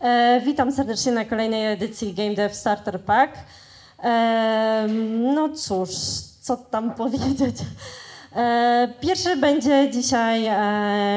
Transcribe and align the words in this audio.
E, 0.00 0.40
witam 0.44 0.72
serdecznie 0.72 1.12
na 1.12 1.24
kolejnej 1.24 1.72
edycji 1.72 2.14
Game 2.14 2.34
Dev 2.34 2.54
Starter 2.54 3.00
Pack. 3.00 3.32
E, 4.04 4.86
no 5.34 5.48
cóż, 5.48 5.90
co 6.40 6.56
tam 6.56 6.94
powiedzieć? 7.02 7.56
E, 8.36 8.88
pierwszy 9.00 9.36
będzie 9.36 9.90
dzisiaj 9.90 10.50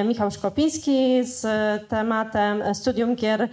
Michał 0.05 0.31
Szkopiński 0.31 1.23
z 1.23 1.45
tematem 1.87 2.75
studium 2.75 3.15
gier 3.15 3.49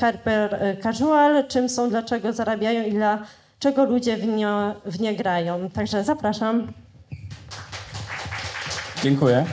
Hyper 0.00 0.76
Casual, 0.82 1.48
czym 1.48 1.68
są, 1.68 1.90
dlaczego 1.90 2.32
zarabiają 2.32 2.84
i 2.84 2.92
dlaczego 2.92 3.84
ludzie 3.84 4.16
w 4.16 4.26
nie, 4.26 4.74
w 4.84 5.00
nie 5.00 5.16
grają. 5.16 5.70
Także 5.70 6.04
zapraszam. 6.04 6.72
Dziękuję. 9.02 9.46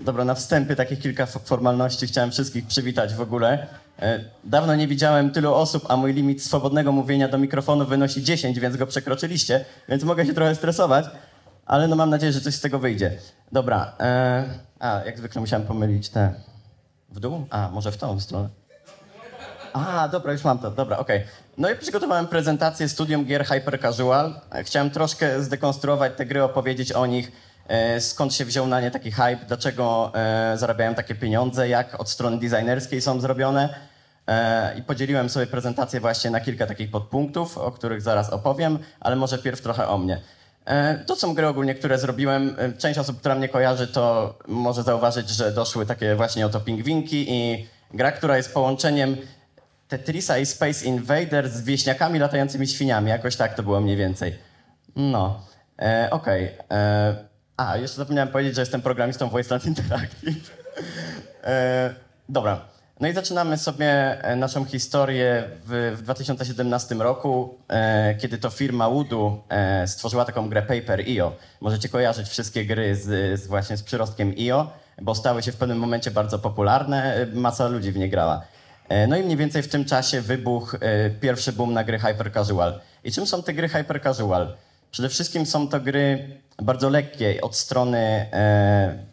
Dobra, 0.00 0.24
na 0.24 0.34
wstępie 0.34 0.76
takich 0.76 1.00
kilka 1.00 1.26
formalności 1.26 2.06
chciałem 2.06 2.30
wszystkich 2.30 2.66
przywitać 2.66 3.14
w 3.14 3.20
ogóle. 3.20 3.66
E, 3.98 4.24
dawno 4.44 4.76
nie 4.76 4.88
widziałem 4.88 5.30
tylu 5.30 5.54
osób, 5.54 5.84
a 5.88 5.96
mój 5.96 6.12
limit 6.12 6.42
swobodnego 6.42 6.92
mówienia 6.92 7.28
do 7.28 7.38
mikrofonu 7.38 7.86
wynosi 7.86 8.22
10, 8.22 8.60
więc 8.60 8.76
go 8.76 8.86
przekroczyliście, 8.86 9.64
więc 9.88 10.04
mogę 10.04 10.26
się 10.26 10.34
trochę 10.34 10.54
stresować, 10.54 11.04
ale 11.66 11.88
no 11.88 11.96
mam 11.96 12.10
nadzieję, 12.10 12.32
że 12.32 12.40
coś 12.40 12.54
z 12.54 12.60
tego 12.60 12.78
wyjdzie. 12.78 13.18
Dobra, 13.52 13.92
e, 14.00 14.44
a 14.78 15.00
jak 15.06 15.18
zwykle 15.18 15.40
musiałem 15.40 15.66
pomylić 15.66 16.08
te 16.08 16.34
w 17.08 17.20
dół? 17.20 17.46
A, 17.50 17.70
może 17.72 17.92
w 17.92 17.96
tą 17.96 18.20
stronę. 18.20 18.48
A, 19.72 20.08
dobra, 20.08 20.32
już 20.32 20.44
mam 20.44 20.58
to, 20.58 20.70
dobra, 20.70 20.98
okej. 20.98 21.16
Okay. 21.18 21.28
No 21.58 21.70
i 21.70 21.76
przygotowałem 21.76 22.26
prezentację 22.26 22.88
studium 22.88 23.24
gier 23.24 23.44
Hyper 23.44 23.80
Casual. 23.80 24.40
E, 24.52 24.64
chciałem 24.64 24.90
troszkę 24.90 25.42
zdekonstruować 25.42 26.12
te 26.16 26.26
gry, 26.26 26.42
opowiedzieć 26.42 26.92
o 26.92 27.06
nich, 27.06 27.32
skąd 28.00 28.34
się 28.34 28.44
wziął 28.44 28.66
na 28.66 28.80
nie 28.80 28.90
taki 28.90 29.10
hype, 29.10 29.38
dlaczego 29.48 30.12
e, 30.14 30.58
zarabiają 30.58 30.94
takie 30.94 31.14
pieniądze, 31.14 31.68
jak 31.68 32.00
od 32.00 32.10
strony 32.10 32.38
designerskiej 32.38 33.00
są 33.00 33.20
zrobione. 33.20 33.74
E, 34.26 34.78
I 34.78 34.82
podzieliłem 34.82 35.30
sobie 35.30 35.46
prezentację 35.46 36.00
właśnie 36.00 36.30
na 36.30 36.40
kilka 36.40 36.66
takich 36.66 36.90
podpunktów, 36.90 37.58
o 37.58 37.70
których 37.70 38.02
zaraz 38.02 38.30
opowiem, 38.30 38.78
ale 39.00 39.16
może 39.16 39.38
pierw 39.38 39.60
trochę 39.60 39.88
o 39.88 39.98
mnie. 39.98 40.20
To 41.06 41.16
są 41.16 41.34
gry 41.34 41.46
ogólnie, 41.46 41.74
które 41.74 41.98
zrobiłem. 41.98 42.56
Część 42.78 42.98
osób, 42.98 43.20
która 43.20 43.34
mnie 43.34 43.48
kojarzy, 43.48 43.86
to 43.86 44.34
może 44.48 44.82
zauważyć, 44.82 45.28
że 45.28 45.52
doszły 45.52 45.86
takie 45.86 46.14
właśnie 46.14 46.46
oto 46.46 46.60
pingwinki 46.60 47.26
i 47.28 47.68
gra, 47.94 48.12
która 48.12 48.36
jest 48.36 48.54
połączeniem 48.54 49.16
Tetrisa 49.88 50.38
i 50.38 50.46
Space 50.46 50.84
Invader 50.84 51.48
z 51.48 51.62
wieśniakami 51.62 52.18
latającymi 52.18 52.66
świniami. 52.66 53.10
Jakoś 53.10 53.36
tak 53.36 53.54
to 53.54 53.62
było 53.62 53.80
mniej 53.80 53.96
więcej. 53.96 54.38
No, 54.96 55.40
e, 55.78 56.08
okej. 56.10 56.58
Okay. 56.58 57.29
A, 57.60 57.76
jeszcze 57.76 57.96
zapomniałem 57.96 58.28
powiedzieć, 58.28 58.54
że 58.54 58.62
jestem 58.62 58.82
programistą 58.82 59.28
Voiceland 59.28 59.66
Interactive. 59.66 60.58
e, 61.44 61.94
dobra. 62.28 62.60
No 63.00 63.08
i 63.08 63.12
zaczynamy 63.12 63.58
sobie 63.58 64.22
e, 64.24 64.36
naszą 64.36 64.64
historię 64.64 65.44
w, 65.66 65.96
w 65.98 66.02
2017 66.02 66.94
roku, 66.94 67.54
e, 67.68 68.14
kiedy 68.14 68.38
to 68.38 68.50
firma 68.50 68.90
Woodu 68.90 69.42
e, 69.48 69.86
stworzyła 69.86 70.24
taką 70.24 70.48
grę 70.48 70.62
Paper.io. 70.62 71.32
Możecie 71.60 71.88
kojarzyć 71.88 72.28
wszystkie 72.28 72.64
gry 72.64 72.96
z, 72.96 73.40
z, 73.40 73.46
właśnie 73.46 73.76
z 73.76 73.82
przyrostkiem 73.82 74.34
IO, 74.38 74.72
bo 75.02 75.14
stały 75.14 75.42
się 75.42 75.52
w 75.52 75.56
pewnym 75.56 75.78
momencie 75.78 76.10
bardzo 76.10 76.38
popularne, 76.38 77.14
e, 77.14 77.26
masa 77.26 77.68
ludzi 77.68 77.92
w 77.92 77.96
nie 77.96 78.08
grała. 78.08 78.42
E, 78.88 79.06
no 79.06 79.16
i 79.16 79.22
mniej 79.22 79.36
więcej 79.36 79.62
w 79.62 79.68
tym 79.68 79.84
czasie 79.84 80.20
wybuchł 80.20 80.76
pierwszy 81.20 81.52
boom 81.52 81.72
na 81.72 81.84
gry 81.84 81.98
hyper 81.98 82.32
casual. 82.32 82.80
I 83.04 83.12
czym 83.12 83.26
są 83.26 83.42
te 83.42 83.52
gry 83.52 83.68
hyper 83.68 84.02
casual? 84.02 84.56
Przede 84.90 85.08
wszystkim 85.08 85.46
są 85.46 85.68
to 85.68 85.80
gry 85.80 86.28
bardzo 86.62 86.88
lekkie 86.88 87.40
od 87.40 87.56
strony, 87.56 87.98
e, 88.32 89.06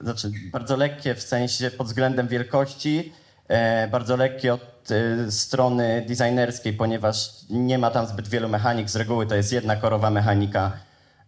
znaczy 0.00 0.30
bardzo 0.52 0.76
lekkie 0.76 1.14
w 1.14 1.22
sensie 1.22 1.70
pod 1.70 1.86
względem 1.86 2.28
wielkości, 2.28 3.12
e, 3.48 3.88
bardzo 3.88 4.16
lekkie 4.16 4.54
od 4.54 4.90
e, 4.90 5.30
strony 5.32 6.04
designerskiej, 6.08 6.72
ponieważ 6.72 7.30
nie 7.50 7.78
ma 7.78 7.90
tam 7.90 8.06
zbyt 8.06 8.28
wielu 8.28 8.48
mechanik. 8.48 8.90
Z 8.90 8.96
reguły 8.96 9.26
to 9.26 9.34
jest 9.34 9.52
jedna 9.52 9.76
korowa 9.76 10.10
mechanika. 10.10 10.72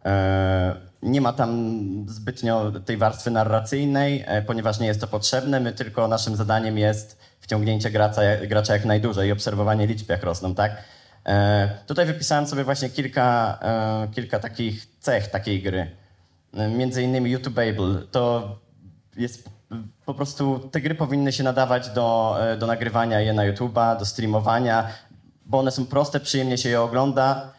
E, 0.04 0.76
nie 1.02 1.20
ma 1.20 1.32
tam 1.32 1.80
zbytnio 2.08 2.72
tej 2.84 2.96
warstwy 2.96 3.30
narracyjnej, 3.30 4.24
e, 4.26 4.42
ponieważ 4.42 4.78
nie 4.78 4.86
jest 4.86 5.00
to 5.00 5.06
potrzebne. 5.06 5.60
My 5.60 5.72
tylko 5.72 6.08
naszym 6.08 6.36
zadaniem 6.36 6.78
jest 6.78 7.18
wciągnięcie 7.40 7.90
gracza, 7.90 8.20
gracza 8.48 8.72
jak 8.72 8.84
najdłużej 8.84 9.28
i 9.28 9.32
obserwowanie 9.32 9.86
liczb, 9.86 10.10
jak 10.10 10.22
rosną, 10.22 10.54
tak? 10.54 10.76
E, 11.26 11.68
tutaj 11.86 12.06
wypisałem 12.06 12.46
sobie 12.46 12.64
właśnie 12.64 12.90
kilka, 12.90 13.58
e, 13.62 14.08
kilka 14.14 14.38
takich 14.38 14.86
cech 15.00 15.28
takiej 15.30 15.62
gry. 15.62 15.90
E, 16.54 16.68
między 16.68 17.02
innymi 17.02 17.30
YouTubeable. 17.30 18.02
To 18.10 18.56
jest 19.16 19.50
po 20.04 20.14
prostu 20.14 20.68
te 20.72 20.80
gry 20.80 20.94
powinny 20.94 21.32
się 21.32 21.44
nadawać 21.44 21.88
do, 21.88 22.38
do 22.58 22.66
nagrywania 22.66 23.20
je 23.20 23.32
na 23.32 23.42
YouTube'a, 23.42 23.98
do 23.98 24.04
streamowania, 24.04 24.88
bo 25.46 25.58
one 25.58 25.70
są 25.70 25.86
proste, 25.86 26.20
przyjemnie 26.20 26.58
się 26.58 26.68
je 26.68 26.80
ogląda. 26.80 27.52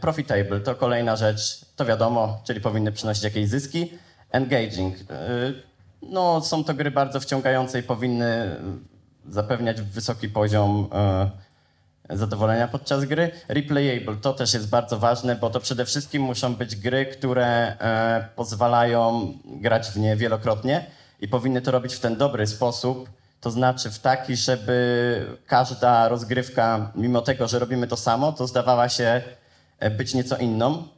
profitable 0.00 0.60
to 0.60 0.74
kolejna 0.74 1.16
rzecz, 1.16 1.64
to 1.76 1.84
wiadomo, 1.84 2.40
czyli 2.44 2.60
powinny 2.60 2.92
przynosić 2.92 3.24
jakieś 3.24 3.48
zyski. 3.48 3.92
Engaging. 4.30 4.96
no, 6.02 6.40
są 6.40 6.64
to 6.64 6.74
gry 6.74 6.90
bardzo 6.90 7.20
wciągające 7.20 7.78
i 7.78 7.82
powinny 7.82 8.56
zapewniać 9.28 9.82
wysoki 9.82 10.28
poziom 10.28 10.88
zadowolenia 12.10 12.68
podczas 12.68 13.04
gry. 13.04 13.30
Replayable 13.48 14.16
to 14.16 14.32
też 14.32 14.54
jest 14.54 14.68
bardzo 14.68 14.98
ważne, 14.98 15.36
bo 15.36 15.50
to 15.50 15.60
przede 15.60 15.84
wszystkim 15.84 16.22
muszą 16.22 16.54
być 16.54 16.76
gry, 16.76 17.06
które 17.06 17.46
e, 17.46 18.28
pozwalają 18.36 19.32
grać 19.44 19.90
w 19.90 19.96
nie 19.96 20.16
wielokrotnie 20.16 20.86
i 21.20 21.28
powinny 21.28 21.62
to 21.62 21.70
robić 21.70 21.94
w 21.94 22.00
ten 22.00 22.16
dobry 22.16 22.46
sposób, 22.46 23.10
to 23.40 23.50
znaczy 23.50 23.90
w 23.90 23.98
taki, 23.98 24.36
żeby 24.36 25.26
każda 25.46 26.08
rozgrywka, 26.08 26.92
mimo 26.94 27.20
tego, 27.20 27.48
że 27.48 27.58
robimy 27.58 27.86
to 27.86 27.96
samo, 27.96 28.32
to 28.32 28.46
zdawała 28.46 28.88
się 28.88 29.22
e, 29.78 29.90
być 29.90 30.14
nieco 30.14 30.36
inną. 30.36 30.88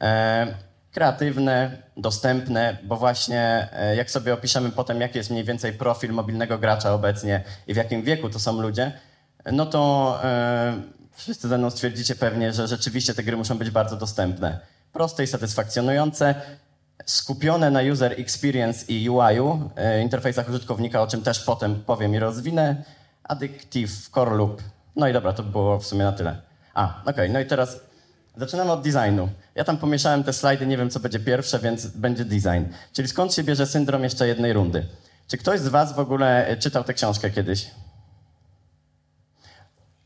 E, 0.00 0.46
kreatywne, 0.92 1.82
dostępne, 1.96 2.78
bo 2.82 2.96
właśnie 2.96 3.68
e, 3.72 3.96
jak 3.96 4.10
sobie 4.10 4.34
opiszemy 4.34 4.70
potem, 4.70 5.00
jaki 5.00 5.18
jest 5.18 5.30
mniej 5.30 5.44
więcej 5.44 5.72
profil 5.72 6.12
mobilnego 6.12 6.58
gracza 6.58 6.94
obecnie 6.94 7.44
i 7.66 7.74
w 7.74 7.76
jakim 7.76 8.02
wieku 8.02 8.30
to 8.30 8.38
są 8.38 8.60
ludzie, 8.60 8.92
no 9.52 9.66
to 9.66 10.18
e, 10.24 10.82
wszyscy 11.12 11.48
ze 11.48 11.58
mną 11.58 11.70
stwierdzicie 11.70 12.14
pewnie, 12.14 12.52
że 12.52 12.68
rzeczywiście 12.68 13.14
te 13.14 13.22
gry 13.22 13.36
muszą 13.36 13.58
być 13.58 13.70
bardzo 13.70 13.96
dostępne. 13.96 14.58
Proste 14.92 15.24
i 15.24 15.26
satysfakcjonujące, 15.26 16.34
skupione 17.06 17.70
na 17.70 17.80
user 17.92 18.20
experience 18.20 18.84
i 18.88 19.10
UI-u, 19.10 19.70
e, 19.76 20.02
interfejsach 20.02 20.48
użytkownika, 20.48 21.02
o 21.02 21.06
czym 21.06 21.22
też 21.22 21.40
potem 21.40 21.82
powiem 21.84 22.14
i 22.14 22.18
rozwinę. 22.18 22.84
Addictive, 23.24 24.08
core 24.14 24.36
loop. 24.36 24.62
No 24.96 25.08
i 25.08 25.12
dobra, 25.12 25.32
to 25.32 25.42
było 25.42 25.78
w 25.78 25.86
sumie 25.86 26.04
na 26.04 26.12
tyle. 26.12 26.36
A, 26.74 27.00
okej, 27.02 27.12
okay, 27.12 27.28
no 27.28 27.40
i 27.40 27.46
teraz 27.46 27.80
zaczynamy 28.36 28.72
od 28.72 28.82
designu. 28.82 29.28
Ja 29.54 29.64
tam 29.64 29.76
pomieszałem 29.76 30.24
te 30.24 30.32
slajdy, 30.32 30.66
nie 30.66 30.76
wiem 30.76 30.90
co 30.90 31.00
będzie 31.00 31.18
pierwsze, 31.18 31.58
więc 31.58 31.86
będzie 31.86 32.24
design. 32.24 32.64
Czyli 32.92 33.08
skąd 33.08 33.34
się 33.34 33.44
bierze 33.44 33.66
syndrom 33.66 34.02
jeszcze 34.02 34.28
jednej 34.28 34.52
rundy? 34.52 34.86
Czy 35.28 35.38
ktoś 35.38 35.60
z 35.60 35.68
was 35.68 35.92
w 35.92 35.98
ogóle 35.98 36.56
czytał 36.60 36.84
tę 36.84 36.94
książkę 36.94 37.30
kiedyś? 37.30 37.70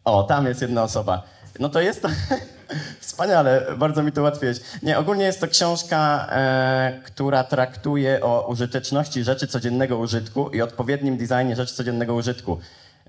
O, 0.04 0.22
tam 0.22 0.46
jest 0.46 0.62
jedna 0.62 0.82
osoba. 0.82 1.22
No 1.58 1.68
to 1.68 1.80
jest 1.80 2.02
to... 2.02 2.08
Wspaniale, 3.00 3.66
bardzo 3.78 4.02
mi 4.02 4.12
to 4.12 4.20
ułatwiłeś. 4.20 4.58
Nie, 4.82 4.98
ogólnie 4.98 5.24
jest 5.24 5.40
to 5.40 5.48
książka, 5.48 6.28
e, 6.30 7.00
która 7.04 7.44
traktuje 7.44 8.20
o 8.20 8.46
użyteczności 8.48 9.24
rzeczy 9.24 9.46
codziennego 9.46 9.98
użytku 9.98 10.50
i 10.50 10.62
odpowiednim 10.62 11.16
designie 11.16 11.56
rzeczy 11.56 11.74
codziennego 11.74 12.14
użytku. 12.14 12.58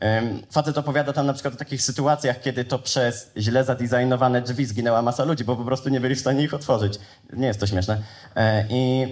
E, 0.02 0.22
facet 0.52 0.78
opowiada 0.78 1.14
tam 1.14 1.26
na 1.26 1.34
przykład 1.34 1.54
o 1.54 1.58
takich 1.58 1.82
sytuacjach, 1.82 2.42
kiedy 2.42 2.66
to 2.66 2.80
przez 2.80 3.32
źle 3.38 3.64
zadesignowane 3.64 4.42
drzwi 4.42 4.66
zginęła 4.66 5.02
masa 5.02 5.24
ludzi, 5.24 5.44
bo 5.44 5.56
po 5.56 5.66
prostu 5.66 5.90
nie 5.90 6.00
byli 6.00 6.16
w 6.16 6.20
stanie 6.20 6.44
ich 6.44 6.54
otworzyć. 6.54 7.00
Nie 7.34 7.48
jest 7.48 7.60
to 7.60 7.68
śmieszne. 7.68 8.02
E, 8.36 8.66
I 8.70 9.06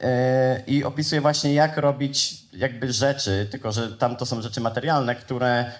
e, 0.00 0.62
i 0.66 0.84
opisuje 0.84 1.20
właśnie, 1.20 1.54
jak 1.54 1.76
robić 1.76 2.44
jakby 2.52 2.92
rzeczy, 2.92 3.48
tylko 3.50 3.72
że 3.72 3.96
tam 3.96 4.16
to 4.16 4.26
są 4.26 4.42
rzeczy 4.42 4.60
materialne, 4.60 5.14
które 5.14 5.72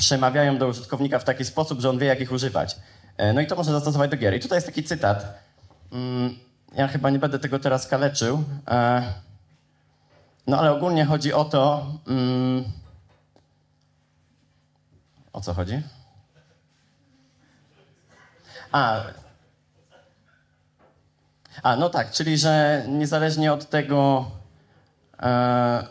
przemawiają 0.00 0.58
do 0.58 0.68
użytkownika 0.68 1.18
w 1.18 1.24
taki 1.24 1.44
sposób, 1.44 1.80
że 1.80 1.90
on 1.90 1.98
wie, 1.98 2.06
jak 2.06 2.20
ich 2.20 2.32
używać. 2.32 2.76
E, 3.16 3.32
no 3.32 3.40
i 3.40 3.46
to 3.46 3.56
można 3.56 3.72
zastosować 3.72 4.10
do 4.10 4.16
gier. 4.16 4.36
I 4.36 4.40
tutaj 4.40 4.56
jest 4.56 4.66
taki 4.66 4.84
cytat. 4.84 5.38
Mm, 5.92 6.38
ja 6.74 6.88
chyba 6.88 7.10
nie 7.10 7.18
będę 7.18 7.38
tego 7.38 7.58
teraz 7.58 7.86
kaleczył. 7.86 8.44
E, 8.68 9.02
no 10.46 10.58
ale 10.58 10.72
ogólnie 10.72 11.04
chodzi 11.04 11.32
o 11.32 11.44
to. 11.44 11.86
Mm, 12.08 12.64
o 15.32 15.40
co 15.40 15.54
chodzi? 15.54 15.82
A, 18.72 19.00
a, 21.62 21.76
no 21.76 21.90
tak, 21.90 22.10
czyli 22.10 22.38
że 22.38 22.84
niezależnie 22.88 23.52
od 23.52 23.70
tego, 23.70 24.30
e, 25.22 25.86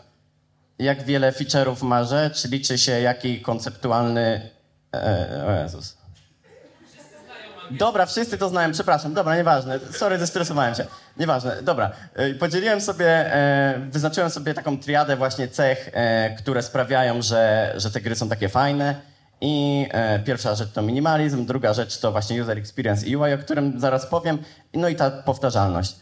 jak 0.80 1.02
wiele 1.02 1.32
feature'ów 1.32 1.82
ma 1.82 2.04
rzecz, 2.04 2.44
liczy 2.44 2.78
się 2.78 3.00
jaki 3.00 3.40
konceptualny... 3.40 4.50
E, 4.94 5.44
o 5.46 5.62
Jezus. 5.62 6.00
Dobra, 7.70 8.06
wszyscy 8.06 8.38
to 8.38 8.48
znają, 8.48 8.72
przepraszam, 8.72 9.14
dobra, 9.14 9.36
nieważne. 9.36 9.78
Sorry, 9.92 10.18
zestresowałem 10.18 10.74
się. 10.74 10.86
Nieważne, 11.16 11.62
dobra. 11.62 11.90
E, 12.14 12.34
Podzieliłem 12.34 12.80
sobie, 12.80 13.34
e, 13.34 13.80
wyznaczyłem 13.90 14.30
sobie 14.30 14.54
taką 14.54 14.78
triadę 14.78 15.16
właśnie 15.16 15.48
cech, 15.48 15.90
e, 15.92 16.36
które 16.36 16.62
sprawiają, 16.62 17.22
że, 17.22 17.72
że 17.76 17.90
te 17.90 18.00
gry 18.00 18.16
są 18.16 18.28
takie 18.28 18.48
fajne. 18.48 18.94
I 19.40 19.86
e, 19.90 20.18
pierwsza 20.18 20.54
rzecz 20.54 20.72
to 20.72 20.82
minimalizm, 20.82 21.46
druga 21.46 21.74
rzecz 21.74 21.98
to 21.98 22.12
właśnie 22.12 22.42
user 22.42 22.58
experience 22.58 23.06
i 23.06 23.16
UI, 23.16 23.32
o 23.34 23.38
którym 23.38 23.80
zaraz 23.80 24.06
powiem, 24.06 24.38
no 24.74 24.88
i 24.88 24.96
ta 24.96 25.10
powtarzalność. 25.10 25.96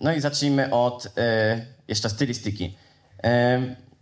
No 0.00 0.12
i 0.12 0.20
zacznijmy 0.20 0.70
od 0.70 1.06
e, 1.06 1.10
jeszcze 1.88 2.10
stylistyki. 2.10 2.76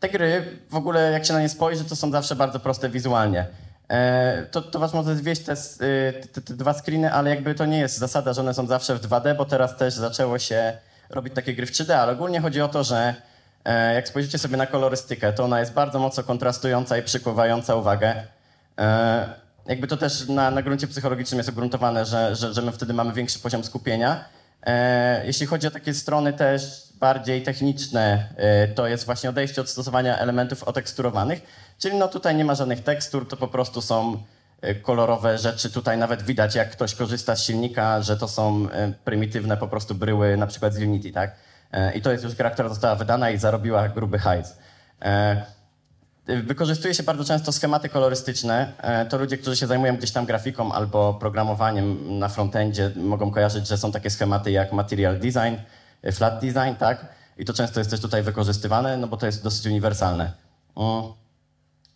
Te 0.00 0.08
gry, 0.08 0.58
w 0.70 0.74
ogóle 0.74 1.12
jak 1.12 1.26
się 1.26 1.32
na 1.32 1.40
nie 1.40 1.48
spojrzy, 1.48 1.84
to 1.84 1.96
są 1.96 2.10
zawsze 2.10 2.36
bardzo 2.36 2.60
proste 2.60 2.88
wizualnie. 2.88 3.46
E, 3.88 4.46
to, 4.50 4.62
to 4.62 4.78
was 4.78 4.94
może 4.94 5.16
zwieść 5.16 5.42
te, 5.42 5.52
y, 5.52 6.26
te, 6.32 6.40
te 6.40 6.54
dwa 6.54 6.74
screeny, 6.74 7.12
ale 7.12 7.30
jakby 7.30 7.54
to 7.54 7.66
nie 7.66 7.78
jest 7.78 7.98
zasada, 7.98 8.32
że 8.32 8.40
one 8.40 8.54
są 8.54 8.66
zawsze 8.66 8.94
w 8.94 9.00
2D, 9.00 9.36
bo 9.36 9.44
teraz 9.44 9.76
też 9.76 9.94
zaczęło 9.94 10.38
się 10.38 10.78
robić 11.10 11.34
takie 11.34 11.54
gry 11.54 11.66
w 11.66 11.70
3D, 11.70 11.92
ale 11.92 12.12
ogólnie 12.12 12.40
chodzi 12.40 12.60
o 12.60 12.68
to, 12.68 12.84
że 12.84 13.14
e, 13.64 13.94
jak 13.94 14.08
spojrzycie 14.08 14.38
sobie 14.38 14.56
na 14.56 14.66
kolorystykę, 14.66 15.32
to 15.32 15.44
ona 15.44 15.60
jest 15.60 15.72
bardzo 15.72 15.98
mocno 15.98 16.22
kontrastująca 16.22 16.98
i 16.98 17.02
przykuwająca 17.02 17.74
uwagę. 17.74 18.14
E, 18.78 19.28
jakby 19.66 19.86
to 19.86 19.96
też 19.96 20.28
na, 20.28 20.50
na 20.50 20.62
gruncie 20.62 20.86
psychologicznym 20.86 21.38
jest 21.38 21.50
ugruntowane, 21.50 22.04
że, 22.04 22.36
że, 22.36 22.54
że 22.54 22.62
my 22.62 22.72
wtedy 22.72 22.92
mamy 22.92 23.12
większy 23.12 23.38
poziom 23.38 23.64
skupienia. 23.64 24.24
Jeśli 25.24 25.46
chodzi 25.46 25.66
o 25.66 25.70
takie 25.70 25.94
strony 25.94 26.32
też 26.32 26.87
bardziej 27.00 27.42
techniczne, 27.42 28.28
e, 28.36 28.68
to 28.68 28.86
jest 28.86 29.06
właśnie 29.06 29.30
odejście 29.30 29.60
od 29.60 29.68
stosowania 29.68 30.18
elementów 30.18 30.64
oteksturowanych, 30.64 31.42
czyli 31.78 31.96
no 31.96 32.08
tutaj 32.08 32.36
nie 32.36 32.44
ma 32.44 32.54
żadnych 32.54 32.82
tekstur, 32.82 33.28
to 33.28 33.36
po 33.36 33.48
prostu 33.48 33.82
są 33.82 34.22
e, 34.60 34.74
kolorowe 34.74 35.38
rzeczy. 35.38 35.70
Tutaj 35.70 35.98
nawet 35.98 36.22
widać, 36.22 36.54
jak 36.54 36.70
ktoś 36.70 36.94
korzysta 36.94 37.36
z 37.36 37.44
silnika, 37.44 38.02
że 38.02 38.16
to 38.16 38.28
są 38.28 38.68
e, 38.70 38.92
prymitywne 39.04 39.56
po 39.56 39.68
prostu 39.68 39.94
bryły, 39.94 40.36
na 40.36 40.46
przykład 40.46 40.74
z 40.74 40.78
Unity, 40.78 41.12
tak? 41.12 41.36
I 41.94 42.02
to 42.02 42.12
jest 42.12 42.24
już 42.24 42.34
gra, 42.34 42.50
która 42.50 42.68
została 42.68 42.94
wydana 42.94 43.30
i 43.30 43.38
zarobiła 43.38 43.88
gruby 43.88 44.18
hajs. 44.18 44.56
Wykorzystuje 46.26 46.94
się 46.94 47.02
bardzo 47.02 47.24
często 47.24 47.52
schematy 47.52 47.88
kolorystyczne. 47.88 48.72
To 49.08 49.18
ludzie, 49.18 49.38
którzy 49.38 49.56
się 49.56 49.66
zajmują 49.66 49.96
gdzieś 49.96 50.10
tam 50.10 50.26
grafiką 50.26 50.72
albo 50.72 51.14
programowaniem 51.14 52.18
na 52.18 52.28
frontendzie, 52.28 52.90
mogą 52.96 53.30
kojarzyć, 53.30 53.68
że 53.68 53.78
są 53.78 53.92
takie 53.92 54.10
schematy 54.10 54.50
jak 54.50 54.72
material 54.72 55.18
design, 55.18 55.56
flat 56.12 56.40
design, 56.40 56.74
tak? 56.78 57.06
I 57.38 57.44
to 57.44 57.52
często 57.52 57.80
jest 57.80 57.90
też 57.90 58.00
tutaj 58.00 58.22
wykorzystywane, 58.22 58.96
no 58.96 59.06
bo 59.06 59.16
to 59.16 59.26
jest 59.26 59.44
dosyć 59.44 59.66
uniwersalne. 59.66 60.32
Mm. 60.76 61.02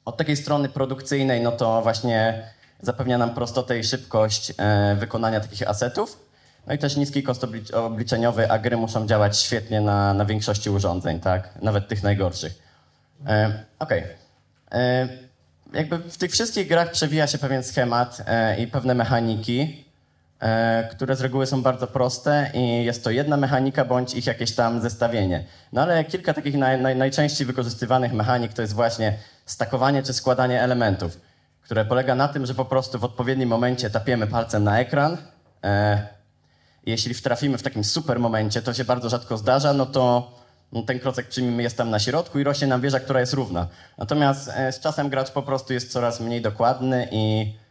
Od 0.05 0.17
takiej 0.17 0.37
strony 0.37 0.69
produkcyjnej, 0.69 1.41
no 1.41 1.53
to 1.53 1.83
właśnie 1.83 2.49
zapewnia 2.81 3.19
nam 3.19 3.35
prostotę 3.35 3.79
i 3.79 3.85
szybkość 3.85 4.53
e, 4.59 4.97
wykonania 4.99 5.41
takich 5.41 5.69
asetów. 5.69 6.19
No 6.67 6.75
i 6.75 6.79
też 6.79 6.97
niski 6.97 7.23
koszt 7.23 7.43
oblicz- 7.43 7.75
obliczeniowy, 7.75 8.51
a 8.51 8.59
gry 8.59 8.77
muszą 8.77 9.07
działać 9.07 9.39
świetnie 9.39 9.81
na, 9.81 10.15
na 10.15 10.25
większości 10.25 10.71
urządzeń, 10.71 11.21
tak? 11.21 11.63
Nawet 11.63 11.89
tych 11.89 12.03
najgorszych. 12.03 12.53
E, 13.27 13.65
Okej. 13.79 14.05
E, 14.73 15.09
Jakby 15.73 15.99
w 15.99 16.17
tych 16.17 16.33
wszystkich 16.33 16.69
grach 16.69 16.91
przewija 16.91 17.27
się 17.27 17.39
pewien 17.39 17.63
schemat 17.63 18.23
e, 18.27 18.61
i 18.61 18.67
pewne 18.67 18.95
mechaniki, 18.95 19.61
e, 19.61 19.92
które 20.91 21.17
z 21.17 21.21
reguły 21.21 21.47
są 21.47 21.63
bardzo 21.63 21.87
proste 21.87 22.51
i 22.55 22.85
jest 22.85 23.05
to 23.05 23.11
jedna 23.11 23.37
mechanika 23.37 23.85
bądź 23.85 24.15
ich 24.15 24.27
jakieś 24.27 24.55
tam 24.55 24.81
zestawienie. 24.81 25.45
No 25.73 25.83
ale 25.83 26.05
kilka 26.05 26.35
takich 26.35 26.55
naj, 26.55 26.81
naj, 26.81 26.97
najczęściej 26.97 27.47
wykorzystywanych 27.47 28.13
mechanik 28.13 28.53
to 28.53 28.63
jest 28.63 28.75
właśnie 28.75 29.19
stakowanie 29.47 30.03
czy 30.03 30.13
składanie 30.13 30.63
elementów, 30.63 31.21
które 31.63 31.85
polega 31.85 32.15
na 32.15 32.29
tym, 32.29 32.47
że 32.47 32.55
po 32.55 32.65
prostu 32.65 32.99
w 32.99 33.05
odpowiednim 33.05 33.49
momencie 33.49 33.91
tapiemy 33.91 34.27
palcem 34.27 34.65
na 34.65 34.81
ekran. 34.81 35.17
E, 35.65 36.07
jeśli 36.87 37.15
wtrafimy 37.15 37.59
w 37.59 37.63
takim 37.63 37.85
super 37.85 38.19
momencie, 38.19 38.63
to 38.63 38.75
się 38.75 38.85
bardzo 38.85 39.09
rzadko 39.09 39.37
zdarza, 39.37 39.73
no 39.73 39.87
to 39.87 40.33
no, 40.73 40.83
ten 40.83 41.01
klocek 41.01 41.29
przyjmijmy 41.29 41.63
jest 41.63 41.77
tam 41.77 41.91
na 41.91 41.99
środku 41.99 42.39
i 42.39 42.45
rośnie 42.45 42.67
nam 42.67 42.81
wieża, 42.81 43.01
która 43.01 43.21
jest 43.21 43.33
równa. 43.33 43.69
Natomiast 43.99 44.51
e, 44.55 44.73
z 44.73 44.81
czasem 44.81 45.09
gracz 45.09 45.31
po 45.31 45.43
prostu 45.43 45.73
jest 45.73 45.93
coraz 45.93 46.21
mniej 46.21 46.43
dokładny 46.43 47.09
i 47.11 47.55
e, 47.59 47.62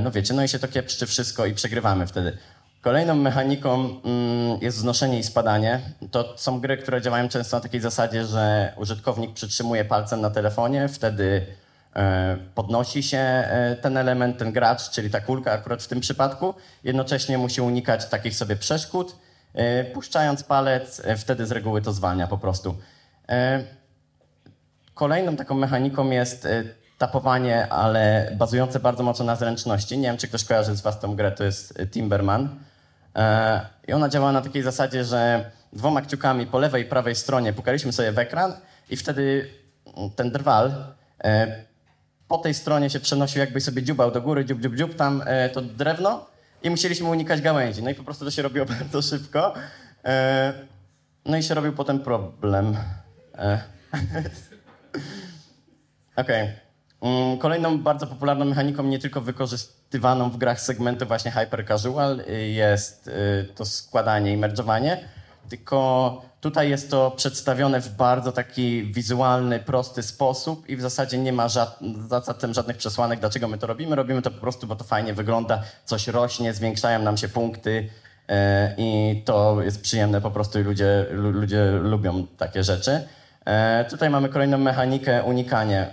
no 0.00 0.10
wiecie, 0.10 0.34
no 0.34 0.44
i 0.44 0.48
się 0.48 0.58
to 0.58 0.68
kiepszczy 0.68 1.06
wszystko 1.06 1.46
i 1.46 1.54
przegrywamy 1.54 2.06
wtedy. 2.06 2.38
Kolejną 2.86 3.14
mechaniką 3.14 3.74
mm, 3.74 4.58
jest 4.60 4.76
wznoszenie 4.76 5.18
i 5.18 5.22
spadanie. 5.22 5.80
To 6.10 6.38
są 6.38 6.60
gry, 6.60 6.76
które 6.76 7.02
działają 7.02 7.28
często 7.28 7.56
na 7.56 7.60
takiej 7.60 7.80
zasadzie, 7.80 8.26
że 8.26 8.72
użytkownik 8.76 9.34
przytrzymuje 9.34 9.84
palcem 9.84 10.20
na 10.20 10.30
telefonie, 10.30 10.88
wtedy 10.88 11.46
e, 11.96 12.36
podnosi 12.54 13.02
się 13.02 13.18
e, 13.18 13.76
ten 13.82 13.96
element, 13.96 14.38
ten 14.38 14.52
gracz, 14.52 14.90
czyli 14.90 15.10
ta 15.10 15.20
kulka 15.20 15.52
akurat 15.52 15.82
w 15.82 15.88
tym 15.88 16.00
przypadku. 16.00 16.54
Jednocześnie 16.84 17.38
musi 17.38 17.60
unikać 17.60 18.06
takich 18.06 18.34
sobie 18.34 18.56
przeszkód. 18.56 19.16
E, 19.54 19.84
Puszczając 19.84 20.42
palec, 20.42 21.02
e, 21.04 21.16
wtedy 21.16 21.46
z 21.46 21.52
reguły 21.52 21.82
to 21.82 21.92
zwalnia 21.92 22.26
po 22.26 22.38
prostu. 22.38 22.76
E, 23.28 23.64
Kolejną 24.94 25.36
taką 25.36 25.54
mechaniką 25.54 26.10
jest 26.10 26.46
e, 26.46 26.64
tapowanie, 26.98 27.72
ale 27.72 28.32
bazujące 28.36 28.80
bardzo 28.80 29.02
mocno 29.02 29.24
na 29.24 29.36
zręczności. 29.36 29.98
Nie 29.98 30.08
wiem, 30.08 30.16
czy 30.16 30.28
ktoś 30.28 30.44
kojarzy 30.44 30.76
z 30.76 30.80
was 30.80 31.00
tą 31.00 31.16
grę, 31.16 31.32
to 31.32 31.44
jest 31.44 31.80
e, 31.80 31.86
Timberman. 31.86 32.48
E, 33.16 33.60
I 33.88 33.92
ona 33.92 34.08
działa 34.08 34.32
na 34.32 34.42
takiej 34.42 34.62
zasadzie, 34.62 35.04
że 35.04 35.50
dwoma 35.72 36.02
kciukami 36.02 36.46
po 36.46 36.58
lewej 36.58 36.82
i 36.82 36.86
prawej 36.86 37.14
stronie 37.14 37.52
pukaliśmy 37.52 37.92
sobie 37.92 38.12
w 38.12 38.18
ekran 38.18 38.52
i 38.90 38.96
wtedy 38.96 39.48
mm, 39.96 40.10
ten 40.10 40.30
drwal 40.30 40.72
e, 41.24 41.64
po 42.28 42.38
tej 42.38 42.54
stronie 42.54 42.90
się 42.90 43.00
przenosił, 43.00 43.40
jakby 43.40 43.60
sobie 43.60 43.82
dziubał 43.82 44.10
do 44.10 44.22
góry, 44.22 44.44
dziub, 44.44 44.60
dziub, 44.60 44.74
dziub, 44.76 44.94
tam 44.94 45.22
e, 45.26 45.48
to 45.48 45.62
drewno 45.62 46.26
i 46.62 46.70
musieliśmy 46.70 47.08
unikać 47.08 47.40
gałęzi. 47.40 47.82
No 47.82 47.90
i 47.90 47.94
po 47.94 48.04
prostu 48.04 48.24
to 48.24 48.30
się 48.30 48.42
robiło 48.42 48.66
bardzo 48.80 49.02
szybko. 49.02 49.54
No 51.24 51.36
i 51.36 51.42
się 51.42 51.54
robił 51.54 51.72
potem 51.72 52.00
problem. 52.00 52.76
Okej. 56.16 56.42
Mm, 56.42 56.65
Kolejną 57.38 57.78
bardzo 57.78 58.06
popularną 58.06 58.44
mechaniką, 58.44 58.82
nie 58.82 58.98
tylko 58.98 59.20
wykorzystywaną 59.20 60.30
w 60.30 60.36
grach 60.36 60.60
segmentu 60.60 61.06
właśnie 61.06 61.30
hyper 61.30 61.66
casual, 61.66 62.20
y, 62.20 62.48
jest 62.48 63.08
y, 63.08 63.48
to 63.54 63.64
składanie 63.64 64.32
i 64.32 64.36
merdżowanie. 64.36 65.08
Tylko 65.48 66.22
tutaj 66.40 66.70
jest 66.70 66.90
to 66.90 67.10
przedstawione 67.10 67.80
w 67.80 67.88
bardzo 67.88 68.32
taki 68.32 68.92
wizualny, 68.92 69.58
prosty 69.60 70.02
sposób 70.02 70.68
i 70.68 70.76
w 70.76 70.80
zasadzie 70.80 71.18
nie 71.18 71.32
ma 71.32 71.48
za 71.48 71.76
zatem 72.08 72.54
żadnych 72.54 72.76
przesłanek, 72.76 73.20
dlaczego 73.20 73.48
my 73.48 73.58
to 73.58 73.66
robimy. 73.66 73.96
Robimy 73.96 74.22
to 74.22 74.30
po 74.30 74.40
prostu, 74.40 74.66
bo 74.66 74.76
to 74.76 74.84
fajnie 74.84 75.14
wygląda, 75.14 75.62
coś 75.84 76.08
rośnie, 76.08 76.52
zwiększają 76.52 77.02
nam 77.02 77.16
się 77.16 77.28
punkty 77.28 77.88
e, 78.28 78.74
i 78.78 79.22
to 79.24 79.62
jest 79.62 79.82
przyjemne 79.82 80.20
po 80.20 80.30
prostu 80.30 80.60
i 80.60 80.62
ludzie, 80.62 81.06
lu- 81.10 81.30
ludzie 81.30 81.70
lubią 81.70 82.26
takie 82.26 82.64
rzeczy. 82.64 83.06
E, 83.44 83.84
tutaj 83.90 84.10
mamy 84.10 84.28
kolejną 84.28 84.58
mechanikę 84.58 85.22
unikanie. 85.22 85.86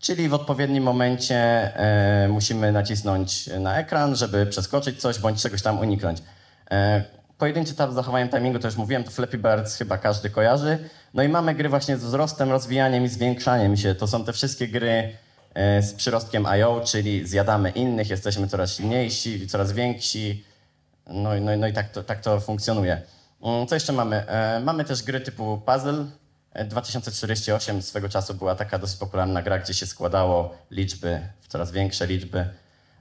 Czyli 0.00 0.28
w 0.28 0.34
odpowiednim 0.34 0.84
momencie 0.84 1.36
e, 1.36 2.28
musimy 2.28 2.72
nacisnąć 2.72 3.46
na 3.46 3.78
ekran, 3.78 4.16
żeby 4.16 4.46
przeskoczyć 4.46 5.00
coś 5.00 5.18
bądź 5.18 5.42
czegoś 5.42 5.62
tam 5.62 5.78
uniknąć. 5.78 6.18
E, 6.70 7.04
pojedynczy 7.38 7.74
tab 7.74 7.90
z 7.90 7.94
zachowaniem 7.94 8.28
timingu, 8.28 8.58
to 8.58 8.68
już 8.68 8.76
mówiłem, 8.76 9.04
to 9.04 9.10
Flappy 9.10 9.38
Birds 9.38 9.76
chyba 9.76 9.98
każdy 9.98 10.30
kojarzy. 10.30 10.78
No 11.14 11.22
i 11.22 11.28
mamy 11.28 11.54
gry 11.54 11.68
właśnie 11.68 11.96
z 11.96 12.04
wzrostem, 12.04 12.50
rozwijaniem 12.50 13.04
i 13.04 13.08
zwiększaniem 13.08 13.76
się. 13.76 13.94
To 13.94 14.06
są 14.06 14.24
te 14.24 14.32
wszystkie 14.32 14.68
gry 14.68 15.16
e, 15.54 15.82
z 15.82 15.94
przyrostkiem 15.94 16.46
IO, 16.46 16.82
czyli 16.86 17.26
zjadamy 17.26 17.70
innych, 17.70 18.10
jesteśmy 18.10 18.48
coraz 18.48 18.76
silniejsi, 18.76 19.46
coraz 19.46 19.72
więksi. 19.72 20.44
No, 21.06 21.40
no, 21.40 21.56
no 21.56 21.66
i 21.66 21.72
tak 21.72 21.90
to, 21.90 22.02
tak 22.02 22.20
to 22.20 22.40
funkcjonuje. 22.40 23.02
Mm, 23.42 23.66
Co 23.66 23.74
jeszcze 23.74 23.92
mamy? 23.92 24.28
E, 24.28 24.60
mamy 24.60 24.84
też 24.84 25.02
gry 25.02 25.20
typu 25.20 25.62
puzzle. 25.66 26.04
E, 26.52 26.64
2048 26.64 27.82
swego 27.82 28.08
czasu 28.08 28.34
była 28.34 28.54
taka 28.54 28.78
dosyć 28.78 28.98
popularna 28.98 29.42
gra, 29.42 29.58
gdzie 29.58 29.74
się 29.74 29.86
składało 29.86 30.54
liczby 30.70 31.20
w 31.40 31.48
coraz 31.48 31.72
większe 31.72 32.06
liczby. 32.06 32.44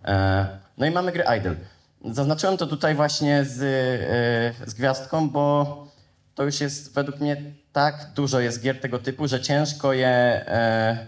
E, 0.06 0.48
No 0.78 0.86
i 0.86 0.92
mamy 0.92 1.12
gry 1.12 1.24
idle. 1.38 1.56
Zaznaczyłem 2.12 2.58
to 2.58 2.68
tutaj 2.68 2.96
właśnie 2.96 3.46
z, 3.46 3.62
e, 4.62 4.70
z 4.70 4.74
gwiazdką, 4.74 5.30
bo 5.30 5.88
to 6.36 6.44
już 6.44 6.62
jest 6.62 6.94
według 6.94 7.20
mnie 7.20 7.38
tak 7.74 8.08
dużo 8.16 8.40
jest 8.40 8.62
gier 8.62 8.82
tego 8.82 9.00
typu, 9.00 9.28
że 9.28 9.42
ciężko 9.42 9.94
je 9.94 10.08
e, 10.08 11.08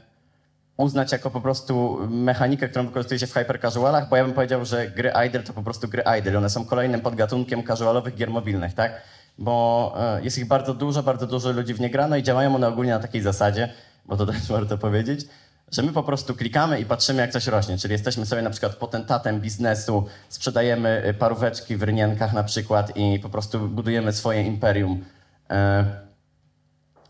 uznać 0.77 1.11
jako 1.11 1.31
po 1.31 1.41
prostu 1.41 1.99
mechanikę, 2.09 2.69
którą 2.69 2.85
wykorzystuje 2.85 3.19
się 3.19 3.27
w 3.27 3.33
hypercasualach, 3.33 4.09
bo 4.09 4.15
ja 4.15 4.23
bym 4.23 4.33
powiedział, 4.33 4.65
że 4.65 4.87
gry 4.87 5.11
idle 5.27 5.43
to 5.43 5.53
po 5.53 5.63
prostu 5.63 5.87
gry 5.87 6.03
idle. 6.19 6.37
One 6.37 6.49
są 6.49 6.65
kolejnym 6.65 7.01
podgatunkiem 7.01 7.63
casualowych 7.63 8.15
gier 8.15 8.29
mobilnych, 8.29 8.73
tak? 8.73 9.01
Bo 9.41 9.93
e, 9.97 10.23
jest 10.23 10.37
ich 10.37 10.47
bardzo 10.47 10.73
dużo, 10.73 11.03
bardzo 11.03 11.27
dużo 11.27 11.51
ludzi 11.51 11.73
w 11.73 11.79
nie 11.79 11.89
gra, 11.89 12.07
no 12.07 12.15
i 12.15 12.23
działają 12.23 12.55
one 12.55 12.67
ogólnie 12.67 12.91
na 12.91 12.99
takiej 12.99 13.21
zasadzie, 13.21 13.73
bo 14.05 14.17
to 14.17 14.25
też 14.31 14.47
warto 14.47 14.77
powiedzieć, 14.77 15.25
że 15.71 15.83
my 15.83 15.91
po 15.91 16.03
prostu 16.03 16.35
klikamy 16.35 16.79
i 16.79 16.85
patrzymy, 16.85 17.21
jak 17.21 17.31
coś 17.31 17.47
rośnie. 17.47 17.77
Czyli 17.77 17.91
jesteśmy 17.91 18.25
sobie 18.25 18.41
na 18.41 18.49
przykład 18.49 18.75
potentatem 18.75 19.41
biznesu, 19.41 20.05
sprzedajemy 20.29 21.05
y, 21.07 21.13
paróweczki 21.13 21.77
w 21.77 21.83
rynienkach 21.83 22.33
na 22.33 22.43
przykład 22.43 22.97
i 22.97 23.19
po 23.19 23.29
prostu 23.29 23.59
budujemy 23.59 24.13
swoje 24.13 24.41
imperium. 24.43 25.05
E, 25.49 25.85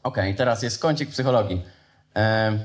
Okej, 0.03 0.35
teraz 0.35 0.63
jest 0.63 0.81
kącik 0.81 1.09
psychologii. 1.09 1.61
E, 2.15 2.59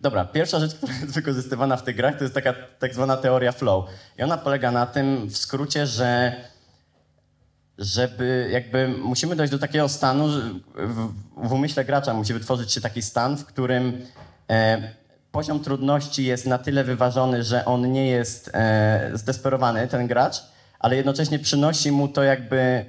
Dobra, 0.00 0.24
pierwsza 0.24 0.60
rzecz, 0.60 0.74
która 0.76 0.92
jest 0.94 1.14
wykorzystywana 1.14 1.76
w 1.76 1.82
tych 1.82 1.96
grach, 1.96 2.16
to 2.16 2.24
jest 2.24 2.34
taka 2.34 2.54
tak 2.78 2.94
zwana 2.94 3.16
teoria 3.16 3.52
flow. 3.52 3.84
I 4.18 4.22
ona 4.22 4.36
polega 4.36 4.70
na 4.70 4.86
tym, 4.86 5.26
w 5.26 5.36
skrócie, 5.36 5.86
że 5.86 6.36
żeby 7.78 8.48
jakby 8.52 8.88
musimy 8.88 9.36
dojść 9.36 9.50
do 9.50 9.58
takiego 9.58 9.88
stanu, 9.88 10.30
że 10.30 10.40
w, 10.74 11.12
w 11.36 11.52
umyśle 11.52 11.84
gracza 11.84 12.14
musi 12.14 12.32
wytworzyć 12.32 12.72
się 12.72 12.80
taki 12.80 13.02
stan, 13.02 13.36
w 13.36 13.44
którym 13.44 14.06
e, 14.50 14.92
poziom 15.32 15.60
trudności 15.60 16.24
jest 16.24 16.46
na 16.46 16.58
tyle 16.58 16.84
wyważony, 16.84 17.42
że 17.42 17.64
on 17.64 17.92
nie 17.92 18.06
jest 18.06 18.50
e, 18.54 19.10
zdesperowany, 19.14 19.88
ten 19.88 20.06
gracz, 20.06 20.36
ale 20.78 20.96
jednocześnie 20.96 21.38
przynosi 21.38 21.92
mu 21.92 22.08
to 22.08 22.22
jakby 22.22 22.84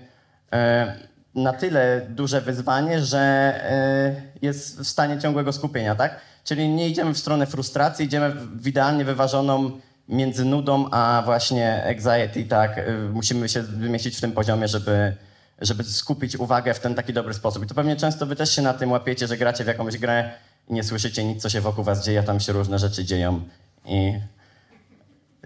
e, 0.54 0.96
na 1.36 1.54
tyle 1.54 2.08
duże 2.10 2.42
wyzwanie, 2.42 3.02
że 3.02 3.20
e, 3.20 4.22
jest 4.42 4.80
w 4.80 4.88
stanie 4.88 5.20
ciągłego 5.20 5.54
skupienia, 5.54 5.96
tak? 5.96 6.22
Czyli 6.44 6.70
nie 6.70 6.90
idziemy 6.90 7.14
w 7.14 7.18
stronę 7.18 7.46
frustracji, 7.46 8.06
idziemy 8.06 8.32
w 8.56 8.68
idealnie 8.68 9.06
wyważoną 9.06 9.72
między 10.10 10.46
nudą 10.46 10.90
a 10.92 11.22
właśnie 11.26 11.84
anxiety, 11.88 12.46
tak? 12.46 12.78
Y, 12.78 13.10
musimy 13.14 13.50
się 13.50 13.62
wymieścić 13.62 14.18
w 14.18 14.22
tym 14.22 14.32
poziomie, 14.32 14.68
żeby, 14.68 15.16
żeby 15.62 15.84
skupić 15.84 16.36
uwagę 16.36 16.74
w 16.74 16.80
ten 16.80 16.96
taki 16.96 17.14
dobry 17.14 17.34
sposób. 17.34 17.64
I 17.64 17.68
to 17.68 17.76
pewnie 17.76 17.96
często 17.96 18.26
wy 18.26 18.36
też 18.36 18.56
się 18.56 18.62
na 18.62 18.74
tym 18.74 18.92
łapiecie, 18.92 19.28
że 19.28 19.38
gracie 19.38 19.64
w 19.64 19.68
jakąś 19.68 19.98
grę 19.98 20.32
i 20.68 20.74
nie 20.74 20.84
słyszycie 20.84 21.24
nic, 21.24 21.42
co 21.42 21.50
się 21.50 21.62
wokół 21.62 21.84
was 21.84 22.06
dzieje, 22.06 22.20
a 22.20 22.24
tam 22.24 22.40
się 22.40 22.54
różne 22.54 22.80
rzeczy 22.80 23.06
dzieją 23.06 23.42
i, 23.86 24.14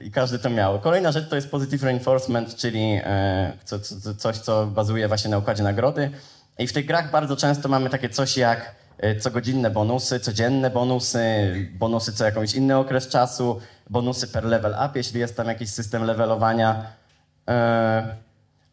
i 0.02 0.12
każdy 0.12 0.40
to 0.40 0.50
miał. 0.50 0.80
Kolejna 0.80 1.12
rzecz 1.12 1.30
to 1.30 1.36
jest 1.36 1.52
positive 1.52 1.84
reinforcement, 1.84 2.56
czyli 2.56 3.00
e, 3.04 3.54
co, 3.64 3.80
co, 3.80 4.16
coś, 4.16 4.38
co 4.38 4.68
bazuje 4.68 5.08
właśnie 5.08 5.32
na 5.32 5.38
układzie 5.38 5.64
nagrody. 5.64 6.12
I 6.60 6.68
w 6.68 6.74
tych 6.74 6.86
grach 6.86 7.12
bardzo 7.12 7.36
często 7.36 7.70
mamy 7.70 7.90
takie 7.90 8.10
coś 8.10 8.38
jak 8.38 8.76
cogodzinne 9.24 9.70
bonusy, 9.70 10.20
codzienne 10.20 10.70
bonusy, 10.70 11.20
bonusy 11.80 12.14
co 12.14 12.26
jakiś 12.26 12.54
inny 12.54 12.78
okres 12.78 13.08
czasu, 13.08 13.60
bonusy 13.90 14.28
per 14.28 14.44
level 14.44 14.76
up, 14.86 14.92
jeśli 14.96 15.20
jest 15.20 15.38
tam 15.38 15.48
jakiś 15.48 15.70
system 15.70 16.04
levelowania. 16.04 16.86
E, 17.50 18.16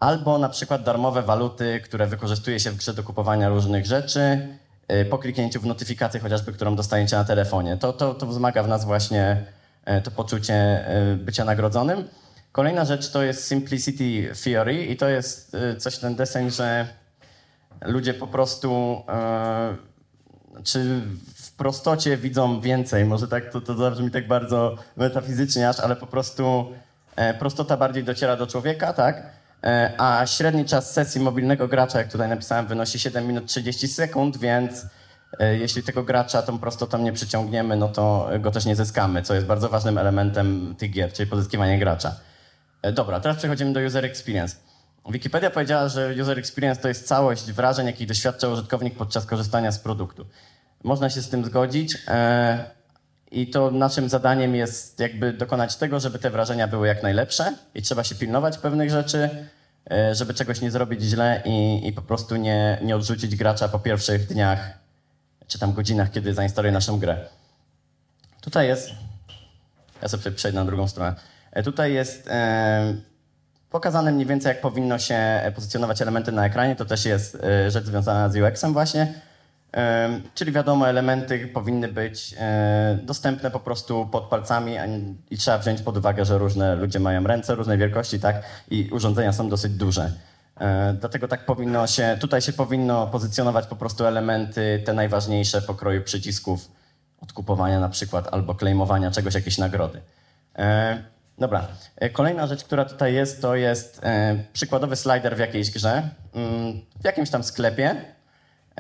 albo 0.01 0.39
na 0.39 0.49
przykład 0.49 0.83
darmowe 0.83 1.23
waluty, 1.23 1.81
które 1.85 2.07
wykorzystuje 2.07 2.61
się 2.61 2.71
w 2.71 2.77
grze 2.77 2.95
do 2.95 3.03
kupowania 3.03 3.49
różnych 3.49 3.87
rzeczy 3.87 4.49
e, 4.89 5.05
po 5.05 5.19
kliknięciu 5.19 5.61
w 5.61 5.67
notyfikację 5.67 6.21
chociażby, 6.21 6.53
którą 6.53 6.77
dostajecie 6.77 7.17
na 7.17 7.25
telefonie. 7.25 7.77
To, 7.77 7.93
to, 7.93 8.15
to 8.15 8.27
wzmaga 8.27 8.63
w 8.63 8.69
nas 8.69 8.85
właśnie 8.85 9.45
to 10.05 10.11
poczucie 10.11 10.85
bycia 11.17 11.45
nagrodzonym. 11.45 12.09
Kolejna 12.53 12.85
rzecz 12.85 13.11
to 13.11 13.23
jest 13.23 13.49
Simplicity 13.49 14.33
Theory 14.45 14.85
i 14.85 14.97
to 14.97 15.09
jest 15.09 15.57
coś 15.79 15.99
ten 15.99 16.17
deseń, 16.17 16.51
że 16.51 16.87
ludzie 17.85 18.15
po 18.15 18.27
prostu 18.27 19.03
czy 20.65 21.01
w 21.35 21.53
prostocie 21.53 22.17
widzą 22.17 22.61
więcej. 22.61 23.05
Może 23.05 23.29
tak 23.29 23.53
to, 23.53 23.61
to 23.61 23.75
zabrzmi 23.75 24.11
tak 24.11 24.29
bardzo 24.29 24.77
metafizycznie 24.97 25.69
aż, 25.69 25.81
ale 25.81 25.97
po 25.97 26.07
prostu 26.07 26.73
e, 27.17 27.35
prostota 27.35 27.77
bardziej 27.77 28.05
dociera 28.05 28.37
do 28.37 28.47
człowieka, 28.47 28.93
tak? 28.93 29.23
E, 29.65 29.95
a 29.99 30.27
średni 30.27 30.65
czas 30.65 30.93
sesji 30.93 31.21
mobilnego 31.21 31.69
gracza, 31.69 31.99
jak 31.99 32.13
tutaj 32.13 32.29
napisałem, 32.29 32.67
wynosi 32.67 32.99
7 32.99 33.27
minut 33.27 33.47
30 33.47 33.89
sekund, 33.89 34.39
więc 34.39 34.87
e, 35.39 35.57
jeśli 35.57 35.83
tego 35.83 36.03
gracza 36.03 36.43
tą 36.43 36.59
prostotą 36.59 36.99
nie 36.99 37.13
przyciągniemy, 37.13 37.77
no 37.77 37.89
to 37.89 38.31
go 38.41 38.51
też 38.51 38.67
nie 38.67 38.77
zyskamy, 38.77 39.23
co 39.23 39.35
jest 39.35 39.47
bardzo 39.47 39.69
ważnym 39.69 39.99
elementem 39.99 40.75
tych 40.79 40.91
gier, 40.91 41.13
czyli 41.13 41.31
pozyskiwanie 41.31 41.79
gracza. 41.79 42.17
Dobra, 42.93 43.21
teraz 43.21 43.37
przechodzimy 43.37 43.73
do 43.73 43.81
user 43.81 44.05
experience. 44.05 44.57
Wikipedia 45.09 45.51
powiedziała, 45.51 45.89
że 45.89 46.15
user 46.23 46.39
experience 46.39 46.83
to 46.83 46.89
jest 46.89 47.07
całość 47.07 47.53
wrażeń, 47.53 47.87
jakich 47.87 48.09
doświadcza 48.09 48.49
użytkownik 48.49 48.95
podczas 48.95 49.27
korzystania 49.27 49.73
z 49.73 49.79
produktu. 49.79 50.27
Można 50.85 51.11
się 51.11 51.23
z 51.23 51.29
tym 51.29 51.45
zgodzić. 51.45 51.99
E, 52.09 52.65
I 53.31 53.51
to 53.51 53.71
naszym 53.71 54.09
zadaniem 54.09 54.55
jest 54.55 55.01
jakby 55.01 55.33
dokonać 55.33 55.77
tego, 55.77 56.01
żeby 56.01 56.19
te 56.19 56.31
wrażenia 56.31 56.69
były 56.69 56.89
jak 56.89 57.03
najlepsze 57.03 57.55
i 57.75 57.83
trzeba 57.83 58.05
się 58.05 58.15
pilnować 58.15 58.59
pewnych 58.59 58.91
rzeczy, 58.91 59.29
e, 59.91 60.15
żeby 60.15 60.35
czegoś 60.35 60.61
nie 60.61 60.71
zrobić 60.71 61.03
źle 61.03 61.43
i, 61.45 61.89
i 61.89 61.93
po 61.93 62.03
prostu 62.03 62.37
nie, 62.37 62.79
nie 62.83 62.97
odrzucić 62.97 63.37
gracza 63.37 63.69
po 63.69 63.79
pierwszych 63.79 64.27
dniach 64.27 64.81
czy 65.47 65.59
tam 65.59 65.73
godzinach, 65.73 66.11
kiedy 66.11 66.35
zainstaluje 66.35 66.73
naszą 66.73 66.99
grę. 66.99 67.29
Tutaj 68.41 68.69
jest. 68.69 68.91
Ja 70.03 70.09
sobie 70.09 70.31
przejdę 70.31 70.59
na 70.59 70.65
drugą 70.65 70.89
stronę. 70.89 71.15
E, 71.53 71.63
tutaj 71.63 71.93
jest 71.93 72.29
pokazane 73.71 74.13
mniej 74.13 74.27
więcej, 74.27 74.49
jak 74.49 74.61
powinno 74.61 74.99
się 74.99 75.19
pozycjonować 75.55 76.03
elementy 76.03 76.33
na 76.33 76.47
ekranie. 76.47 76.77
To 76.77 76.85
też 76.85 77.05
jest 77.05 77.35
e, 77.35 77.71
rzecz 77.71 77.85
związana 77.85 78.29
z 78.29 78.37
UX-em 78.37 78.73
właśnie. 78.73 79.15
Czyli 80.35 80.53
wiadomo, 80.53 80.89
elementy 80.89 81.49
powinny 81.49 81.89
być 81.89 82.35
e, 82.39 82.99
dostępne 83.03 83.51
po 83.51 83.61
prostu 83.61 84.07
pod 84.07 84.25
palcami 84.25 84.77
i 85.31 85.39
trzeba 85.39 85.59
wziąć 85.59 85.83
pod 85.83 85.97
uwagę, 85.97 86.25
że 86.25 86.39
różne 86.39 86.75
ludzie 86.75 87.01
mają 87.01 87.25
ręce 87.25 87.55
różnej 87.55 87.79
wielkości, 87.79 88.21
tak? 88.21 88.43
I 88.71 88.89
urządzenia 88.93 89.33
są 89.33 89.49
dosyć 89.49 89.73
duże. 89.73 90.13
E, 90.61 90.95
dlatego 91.01 91.29
tak 91.29 91.47
powinno 91.47 91.87
się, 91.87 92.17
tutaj 92.21 92.43
się 92.43 92.53
powinno 92.53 93.07
pozycjonować 93.07 93.67
po 93.67 93.77
prostu 93.77 94.07
elementy, 94.07 94.83
te 94.87 94.93
najważniejsze 94.93 95.63
pokroju 95.63 96.03
przycisków 96.03 96.69
odkupowania 97.21 97.81
na 97.81 97.89
przykład 97.89 98.29
albo 98.33 98.55
claimowania 98.55 99.11
czegoś, 99.11 99.35
jakieś 99.35 99.59
nagrody. 99.59 100.01
E, 101.41 101.43
dobra. 101.43 101.67
Kolejna 102.13 102.47
rzecz, 102.47 102.65
która 102.65 102.85
tutaj 102.85 103.15
jest, 103.15 103.43
to 103.43 103.57
jest 103.57 104.01
przykładowy 104.53 104.97
slider 104.97 105.37
w 105.37 105.39
jakiejś 105.39 105.71
grze, 105.71 106.09
mm, 106.35 106.81
w 107.01 107.05
jakimś 107.05 107.31
tam 107.31 107.45
sklepie, 107.45 107.97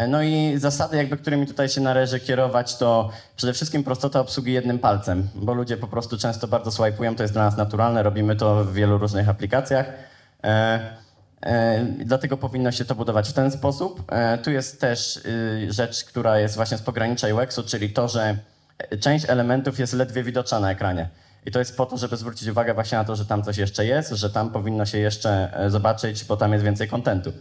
E, 0.00 0.07
no 0.07 0.23
i 0.23 0.55
zasady, 0.57 0.97
jakby, 0.97 1.17
którymi 1.17 1.47
tutaj 1.47 1.69
się 1.69 1.81
należy 1.81 2.21
kierować, 2.21 2.76
to 2.76 3.11
przede 3.37 3.52
wszystkim 3.52 3.85
prostota 3.85 4.21
obsługi 4.21 4.52
jednym 4.52 4.79
palcem, 4.79 5.29
bo 5.35 5.55
ludzie 5.55 5.76
po 5.76 5.88
prostu 5.88 6.19
często 6.19 6.49
bardzo 6.49 6.71
swajpują, 6.71 7.17
to 7.17 7.23
jest 7.23 7.35
dla 7.35 7.45
nas 7.45 7.57
naturalne, 7.57 8.02
robimy 8.02 8.37
to 8.37 8.64
w 8.64 8.73
wielu 8.73 8.99
różnych 8.99 9.29
aplikacjach. 9.29 9.87
E, 10.45 10.81
e, 11.43 11.85
dlatego 11.85 12.37
powinno 12.37 12.73
się 12.73 12.85
to 12.85 12.95
budować 12.95 13.29
w 13.29 13.33
ten 13.33 13.50
sposób. 13.50 14.12
E, 14.12 14.38
tu 14.38 14.50
jest 14.50 14.81
też 14.81 15.17
y, 15.17 15.73
rzecz, 15.73 16.05
która 16.05 16.38
jest 16.38 16.57
właśnie 16.57 16.79
z 16.79 16.83
pogranicza 16.83 17.26
UX-u, 17.35 17.62
czyli 17.62 17.90
to, 17.90 18.09
że 18.09 18.37
część 19.00 19.25
elementów 19.29 19.79
jest 19.79 19.93
ledwie 19.93 20.23
widoczna 20.23 20.61
na 20.61 20.71
ekranie. 20.71 21.09
I 21.47 21.50
to 21.50 21.59
jest 21.59 21.76
po 21.76 21.87
to, 21.87 21.97
żeby 21.97 22.16
zwrócić 22.16 22.49
uwagę 22.49 22.75
właśnie 22.75 22.99
na 22.99 23.04
to, 23.04 23.16
że 23.16 23.26
tam 23.26 23.42
coś 23.42 23.56
jeszcze 23.56 23.87
jest, 23.87 24.11
że 24.11 24.30
tam 24.30 24.50
powinno 24.50 24.87
się 24.87 24.99
jeszcze 24.99 25.50
e, 25.56 25.70
zobaczyć, 25.70 26.25
bo 26.25 26.37
tam 26.37 26.52
jest 26.52 26.64
więcej 26.64 26.88
kontentu. 26.88 27.32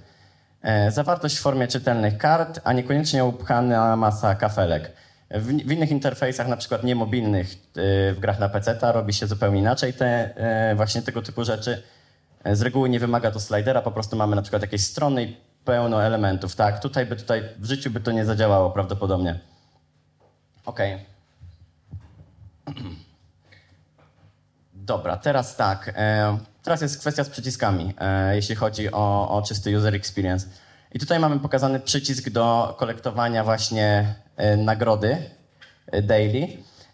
E, 0.61 0.91
zawartość 0.91 1.37
w 1.37 1.41
formie 1.41 1.67
czytelnych 1.67 2.17
kart, 2.17 2.59
a 2.63 2.73
niekoniecznie 2.73 3.25
upchana 3.25 3.95
masa 3.95 4.35
kafelek. 4.35 4.91
W, 5.31 5.71
innych 5.71 5.91
interfejsach, 5.91 6.47
na 6.47 6.57
przykład 6.57 6.83
niemobilnych, 6.83 7.51
e, 7.51 8.13
w 8.13 8.19
grach 8.19 8.39
na 8.39 8.49
PC, 8.49 8.77
robi 8.81 9.13
się 9.13 9.27
zupełnie 9.27 9.59
inaczej 9.59 9.93
te 9.93 10.33
właśnie 10.75 11.01
tego 11.01 11.21
typu 11.21 11.43
rzeczy. 11.43 11.83
Z 12.45 12.61
reguły 12.61 12.89
nie 12.89 12.99
wymaga 12.99 13.31
to 13.31 13.39
slidera, 13.39 13.81
po 13.81 13.91
prostu 13.91 14.15
mamy 14.15 14.35
na 14.35 14.41
przykład 14.41 14.61
jakieś 14.61 14.83
strony 14.83 15.23
i 15.23 15.37
pełno 15.65 16.03
elementów. 16.03 16.55
Tak, 16.55 16.79
tutaj 16.79 17.05
by 17.05 17.15
tutaj 17.15 17.43
w 17.57 17.65
życiu 17.65 17.91
by 17.91 17.99
to 17.99 18.11
nie 18.11 18.25
zadziałało 18.25 18.71
prawdopodobnie. 18.71 19.39
OK. 20.65 20.79
Dobra, 24.89 25.17
teraz 25.17 25.55
tak. 25.55 25.93
Teraz 26.63 26.81
jest 26.81 26.99
kwestia 26.99 27.23
z 27.23 27.29
przyciskami, 27.29 27.93
e, 27.99 28.35
jeśli 28.35 28.55
chodzi 28.55 28.91
o, 28.91 29.29
o 29.29 29.41
czysty 29.41 29.77
user 29.77 29.95
experience. 29.95 30.47
I 30.93 30.99
tutaj 30.99 31.19
mamy 31.19 31.39
pokazany 31.39 31.79
przycisk 31.79 32.29
do 32.29 32.75
kolektowania 32.79 33.43
właśnie 33.43 34.15
e, 34.37 34.57
nagrody 34.57 35.17
e, 35.87 36.01
daily. 36.01 36.47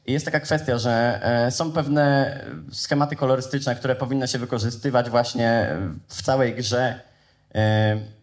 I 0.08 0.14
jest 0.14 0.26
taka 0.26 0.40
kwestia, 0.40 0.78
że 0.78 1.22
są 1.50 1.72
pewne 1.72 2.40
schematy 2.72 3.16
kolorystyczne, 3.16 3.76
które 3.76 3.96
powinno 3.96 4.28
się 4.28 4.40
wykorzystywać 4.40 5.10
właśnie 5.10 5.70
w 6.08 6.22
całej 6.22 6.56
grze 6.56 7.00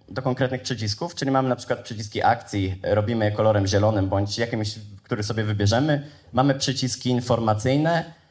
do 0.08 0.22
konkretnych 0.22 0.62
przycisków, 0.62 1.14
czyli 1.14 1.30
mamy 1.30 1.48
na 1.48 1.56
przykład 1.56 1.78
przyciski 1.78 2.22
akcji, 2.22 2.80
robimy 2.82 3.24
je 3.24 3.32
kolorem 3.32 3.66
zielonym 3.66 4.08
bądź 4.08 4.38
jakimś, 4.38 4.74
który 5.02 5.22
sobie 5.22 5.44
wybierzemy. 5.44 6.06
Mamy 6.32 6.54
przyciski 6.54 7.10
informacyjne, 7.10 8.04
E, 8.04 8.21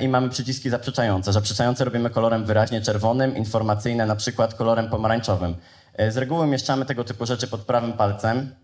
i 0.00 0.08
mamy 0.08 0.28
przyciski 0.28 0.70
zaprzeczające. 0.70 1.32
Zaprzeczające 1.32 1.84
robimy 1.84 2.10
kolorem 2.10 2.44
wyraźnie 2.44 2.80
czerwonym, 2.80 3.36
informacyjne 3.36 4.06
na 4.06 4.16
przykład 4.16 4.54
kolorem 4.54 4.90
pomarańczowym. 4.90 5.56
E, 5.94 6.10
z 6.10 6.16
reguły 6.16 6.46
mieszczamy 6.46 6.86
tego 6.86 7.04
typu 7.04 7.26
rzeczy 7.26 7.48
pod 7.48 7.60
prawym 7.60 7.92
palcem. 7.92 8.54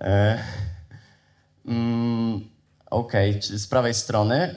E, 0.00 0.38
mm, 1.66 2.48
ok, 2.90 3.12
z 3.40 3.66
prawej 3.66 3.94
strony. 3.94 4.54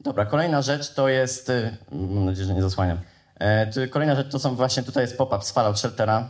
Dobra, 0.00 0.26
kolejna 0.26 0.62
rzecz 0.62 0.94
to 0.94 1.08
jest. 1.08 1.52
Mam 1.92 2.24
nadzieję, 2.24 2.46
że 2.46 2.54
nie 2.54 2.62
zasłaniam. 2.62 2.98
Kolejna 3.90 4.14
rzecz 4.14 4.30
to 4.30 4.38
są 4.38 4.56
właśnie 4.56 4.82
tutaj 4.82 5.02
jest 5.02 5.18
pop-up 5.18 5.44
z 5.44 5.52
Fallout 5.52 5.78
Sheltera. 5.78 6.28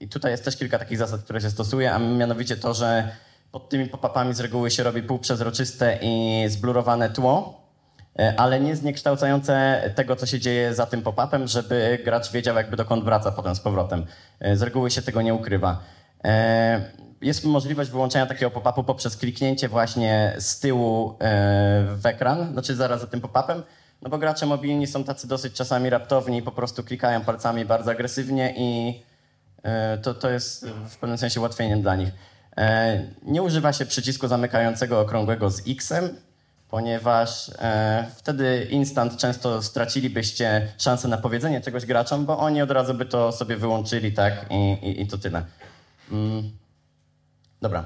I 0.00 0.08
tutaj 0.08 0.30
jest 0.30 0.44
też 0.44 0.56
kilka 0.56 0.78
takich 0.78 0.98
zasad, 0.98 1.20
które 1.22 1.40
się 1.40 1.50
stosuje, 1.50 1.92
a 1.92 1.98
mianowicie 1.98 2.56
to, 2.56 2.74
że 2.74 3.08
pod 3.52 3.68
tymi 3.68 3.86
pop-upami 3.86 4.34
z 4.34 4.40
reguły 4.40 4.70
się 4.70 4.82
robi 4.82 5.02
półprzezroczyste 5.02 5.98
i 6.02 6.44
zblurowane 6.48 7.10
tło, 7.10 7.60
e, 8.18 8.34
ale 8.36 8.60
nie 8.60 8.76
zniekształcające 8.76 9.82
tego, 9.94 10.16
co 10.16 10.26
się 10.26 10.40
dzieje 10.40 10.74
za 10.74 10.86
tym 10.86 11.02
pop-upem, 11.02 11.46
żeby 11.46 11.98
gracz 12.04 12.32
wiedział, 12.32 12.56
jakby 12.56 12.76
dokąd 12.76 13.04
wraca 13.04 13.32
potem 13.32 13.54
z 13.54 13.60
powrotem. 13.60 14.06
E, 14.40 14.56
z 14.56 14.62
reguły 14.62 14.90
się 14.90 15.02
tego 15.02 15.22
nie 15.22 15.34
ukrywa. 15.34 15.80
E, 16.24 16.80
jest 17.20 17.44
możliwość 17.44 17.90
wyłączenia 17.90 18.26
takiego 18.26 18.50
pop-upu 18.50 18.84
poprzez 18.84 19.16
kliknięcie 19.16 19.68
właśnie 19.68 20.34
z 20.38 20.60
tyłu 20.60 21.18
w 21.96 22.00
ekran, 22.04 22.52
znaczy 22.52 22.74
zaraz 22.74 23.00
za 23.00 23.06
tym 23.06 23.20
pop-upem, 23.20 23.62
no 24.02 24.10
bo 24.10 24.18
gracze 24.18 24.46
mobilni 24.46 24.86
są 24.86 25.04
tacy 25.04 25.28
dosyć 25.28 25.52
czasami 25.52 25.90
raptowni 25.90 26.42
po 26.42 26.52
prostu 26.52 26.84
klikają 26.84 27.20
palcami 27.20 27.64
bardzo 27.64 27.90
agresywnie 27.90 28.54
i 28.56 29.02
to, 30.02 30.14
to 30.14 30.30
jest 30.30 30.66
w 30.68 30.96
pewnym 30.96 31.18
sensie 31.18 31.40
ułatwieniem 31.40 31.82
dla 31.82 31.96
nich. 31.96 32.08
E, 32.58 33.02
nie 33.22 33.42
używa 33.42 33.72
się 33.72 33.86
przycisku 33.86 34.28
zamykającego 34.28 35.00
okrągłego 35.00 35.50
z 35.50 35.62
X-em, 35.68 36.08
ponieważ 36.70 37.50
e, 37.58 38.06
wtedy 38.16 38.66
instant 38.70 39.16
często 39.16 39.62
stracilibyście 39.62 40.68
szansę 40.78 41.08
na 41.08 41.18
powiedzenie 41.18 41.60
czegoś 41.60 41.86
graczom, 41.86 42.26
bo 42.26 42.38
oni 42.38 42.62
od 42.62 42.70
razu 42.70 42.94
by 42.94 43.06
to 43.06 43.32
sobie 43.32 43.56
wyłączyli, 43.56 44.12
tak, 44.12 44.46
i, 44.50 44.72
i, 44.72 45.02
i 45.02 45.06
to 45.06 45.18
tyle. 45.18 45.42
Mm. 46.12 46.50
Dobra. 47.62 47.84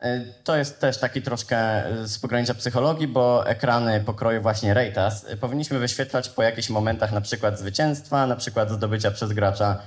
E, 0.00 0.20
to 0.44 0.56
jest 0.56 0.80
też 0.80 0.98
taki 0.98 1.22
troszkę 1.22 1.84
z 2.04 2.18
pogranicza 2.18 2.54
psychologii, 2.54 3.08
bo 3.08 3.46
ekrany 3.46 4.00
pokroju 4.00 4.42
właśnie 4.42 4.74
Raytas 4.74 5.24
e, 5.28 5.36
powinniśmy 5.36 5.78
wyświetlać 5.78 6.28
po 6.28 6.42
jakichś 6.42 6.70
momentach 6.70 7.12
na 7.12 7.20
przykład 7.20 7.58
zwycięstwa, 7.58 8.26
na 8.26 8.36
przykład 8.36 8.70
zdobycia 8.70 9.10
przez 9.10 9.32
gracza 9.32 9.82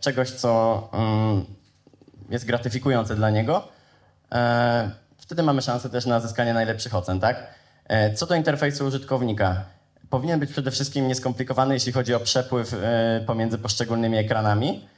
czegoś, 0.00 0.30
co 0.30 0.82
mm, 0.92 1.57
jest 2.28 2.44
gratyfikujące 2.44 3.16
dla 3.16 3.30
niego. 3.30 3.68
Wtedy 5.16 5.42
mamy 5.42 5.62
szansę 5.62 5.90
też 5.90 6.06
na 6.06 6.20
zyskanie 6.20 6.54
najlepszych 6.54 6.94
ocen, 6.94 7.20
tak? 7.20 7.46
Co 8.14 8.26
do 8.26 8.34
interfejsu 8.34 8.86
użytkownika. 8.86 9.64
Powinien 10.10 10.40
być 10.40 10.52
przede 10.52 10.70
wszystkim 10.70 11.08
nieskomplikowany, 11.08 11.74
jeśli 11.74 11.92
chodzi 11.92 12.14
o 12.14 12.20
przepływ 12.20 12.76
pomiędzy 13.26 13.58
poszczególnymi 13.58 14.18
ekranami 14.18 14.88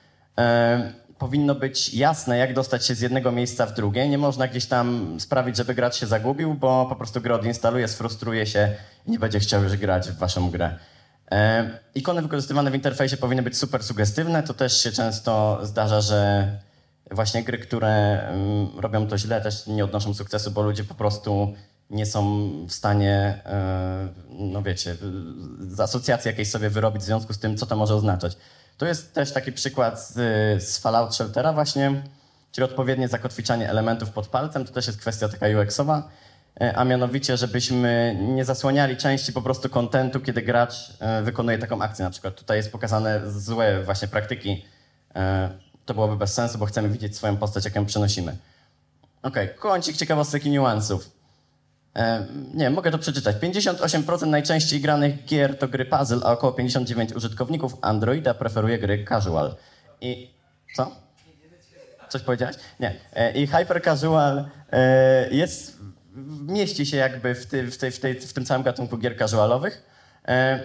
powinno 1.20 1.54
być 1.54 1.94
jasne, 1.94 2.38
jak 2.38 2.54
dostać 2.54 2.86
się 2.86 2.94
z 2.94 3.00
jednego 3.00 3.32
miejsca 3.32 3.66
w 3.66 3.74
drugie. 3.74 4.08
Nie 4.08 4.18
można 4.18 4.48
gdzieś 4.48 4.66
tam 4.66 5.16
sprawić, 5.20 5.56
żeby 5.56 5.74
gracz 5.74 5.96
się 5.96 6.06
zagubił, 6.06 6.54
bo 6.54 6.86
po 6.88 6.96
prostu 6.96 7.20
grę 7.20 7.34
odinstaluje, 7.34 7.88
sfrustruje 7.88 8.46
się 8.46 8.74
i 9.06 9.10
nie 9.10 9.18
będzie 9.18 9.40
chciał 9.40 9.62
już 9.62 9.76
grać 9.76 10.08
w 10.08 10.18
waszą 10.18 10.50
grę. 10.50 10.78
E, 11.30 11.70
ikony 11.94 12.22
wykorzystywane 12.22 12.70
w 12.70 12.74
interfejsie 12.74 13.16
powinny 13.16 13.42
być 13.42 13.58
super 13.58 13.82
sugestywne. 13.82 14.42
To 14.42 14.54
też 14.54 14.82
się 14.82 14.92
często 14.92 15.60
zdarza, 15.62 16.00
że 16.00 16.48
właśnie 17.10 17.44
gry, 17.44 17.58
które 17.58 18.22
mm, 18.28 18.78
robią 18.78 19.06
to 19.06 19.18
źle, 19.18 19.40
też 19.40 19.66
nie 19.66 19.84
odnoszą 19.84 20.14
sukcesu, 20.14 20.50
bo 20.50 20.62
ludzie 20.62 20.84
po 20.84 20.94
prostu 20.94 21.54
nie 21.90 22.06
są 22.06 22.50
w 22.66 22.72
stanie, 22.72 23.42
e, 23.46 24.08
no 24.28 24.62
wiecie, 24.62 24.96
asocjacji 25.78 26.28
jakiejś 26.28 26.50
sobie 26.50 26.70
wyrobić 26.70 27.02
w 27.02 27.04
związku 27.04 27.32
z 27.32 27.38
tym, 27.38 27.56
co 27.56 27.66
to 27.66 27.76
może 27.76 27.94
oznaczać. 27.94 28.36
To 28.78 28.86
jest 28.86 29.14
też 29.14 29.32
taki 29.32 29.52
przykład 29.52 30.00
z, 30.00 30.12
z 30.62 30.78
Fallout 30.78 31.14
Sheltera 31.14 31.52
właśnie, 31.52 32.02
czyli 32.52 32.64
odpowiednie 32.64 33.08
zakotwiczanie 33.08 33.70
elementów 33.70 34.10
pod 34.10 34.26
palcem. 34.26 34.64
To 34.64 34.72
też 34.72 34.86
jest 34.86 35.00
kwestia 35.00 35.28
taka 35.28 35.46
UX-owa, 35.46 36.08
e, 36.60 36.76
a 36.76 36.84
mianowicie, 36.84 37.36
żebyśmy 37.36 38.16
nie 38.20 38.44
zasłaniali 38.44 38.96
części 38.96 39.32
po 39.32 39.42
prostu 39.42 39.68
kontentu, 39.68 40.20
kiedy 40.20 40.42
gracz 40.42 40.74
e, 41.00 41.22
wykonuje 41.22 41.58
taką 41.58 41.82
akcję. 41.82 42.04
Na 42.04 42.10
przykład 42.10 42.34
tutaj 42.34 42.56
jest 42.56 42.72
pokazane 42.72 43.30
złe 43.30 43.82
właśnie 43.84 44.08
praktyki. 44.08 44.64
E, 45.82 45.86
to 45.86 45.94
byłoby 45.94 46.16
bez 46.16 46.34
sensu, 46.34 46.58
bo 46.58 46.66
chcemy 46.66 46.88
widzieć 46.88 47.16
swoją 47.16 47.36
postać, 47.36 47.64
jak 47.64 47.74
ją 47.74 47.86
przenosimy. 47.86 48.36
Ok, 49.22 49.36
kącik 49.58 49.96
ciekawostek 49.96 50.46
i 50.46 50.50
niuansów. 50.50 51.10
E, 51.96 52.26
nie, 52.54 52.70
mogę 52.70 52.90
to 52.90 52.98
przeczytać. 52.98 53.36
58% 53.36 54.26
najczęściej 54.26 54.80
granych 54.80 55.24
gier 55.24 55.58
to 55.58 55.68
gry 55.68 55.84
puzzle, 55.84 56.20
a 56.24 56.32
około 56.32 56.52
59% 56.52 57.16
użytkowników 57.16 57.76
Androida 57.82 58.34
preferuje 58.34 58.78
gry 58.78 59.04
casual. 59.04 59.54
I 60.00 60.30
co? 60.76 60.90
Coś 62.08 62.22
powiedziałeś? 62.22 62.56
Nie. 62.80 62.94
E, 63.12 63.32
I 63.32 63.46
hyper 63.46 63.82
casual 63.82 64.48
e, 64.72 65.30
jest, 65.30 65.78
mieści 66.46 66.86
się 66.86 66.96
jakby 66.96 67.34
w, 67.34 67.46
ty, 67.46 67.70
w, 67.70 67.78
tej, 67.78 67.90
w, 67.90 68.00
tej, 68.00 68.20
w 68.20 68.32
tym 68.32 68.44
całym 68.44 68.62
gatunku 68.62 68.98
gier 68.98 69.18
casualowych. 69.18 69.90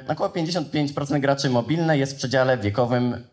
Około 0.08 0.30
55% 0.30 1.20
graczy 1.20 1.50
mobilne 1.50 1.98
jest 1.98 2.14
w 2.14 2.16
przedziale 2.16 2.58
wiekowym 2.58 3.28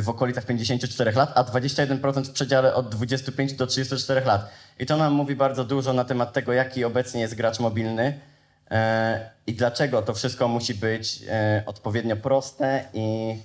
w 0.00 0.04
okolicach 0.06 0.46
54 0.46 1.12
lat, 1.12 1.32
a 1.34 1.44
21% 1.44 2.24
w 2.24 2.30
przedziale 2.30 2.74
od 2.74 2.88
25 2.88 3.52
do 3.52 3.66
34 3.66 4.20
lat. 4.20 4.50
I 4.78 4.86
to 4.86 4.96
nam 4.96 5.12
mówi 5.12 5.36
bardzo 5.36 5.64
dużo 5.64 5.92
na 5.92 6.04
temat 6.04 6.32
tego, 6.32 6.52
jaki 6.52 6.84
obecnie 6.84 7.20
jest 7.20 7.34
gracz 7.34 7.60
mobilny 7.60 8.20
e, 8.70 9.30
i 9.46 9.54
dlaczego 9.54 10.02
to 10.02 10.14
wszystko 10.14 10.48
musi 10.48 10.74
być 10.74 11.22
e, 11.28 11.62
odpowiednio 11.66 12.16
proste 12.16 12.84
i 12.94 13.36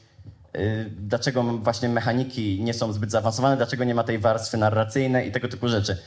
dlaczego 0.90 1.44
właśnie 1.44 1.90
mechaniki 1.90 2.62
nie 2.62 2.74
są 2.74 2.94
zbyt 2.94 3.12
zaawansowane, 3.12 3.58
dlaczego 3.58 3.84
nie 3.84 3.96
ma 3.96 4.04
tej 4.04 4.20
warstwy 4.20 4.58
narracyjnej 4.58 5.28
i 5.28 5.32
tego 5.32 5.48
typu 5.48 5.68
rzeczy. 5.70 5.98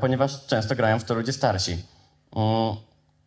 Ponieważ 0.00 0.46
często 0.46 0.76
grają 0.76 0.98
w 0.98 1.04
to 1.04 1.14
ludzie 1.14 1.32
starsi. 1.32 1.78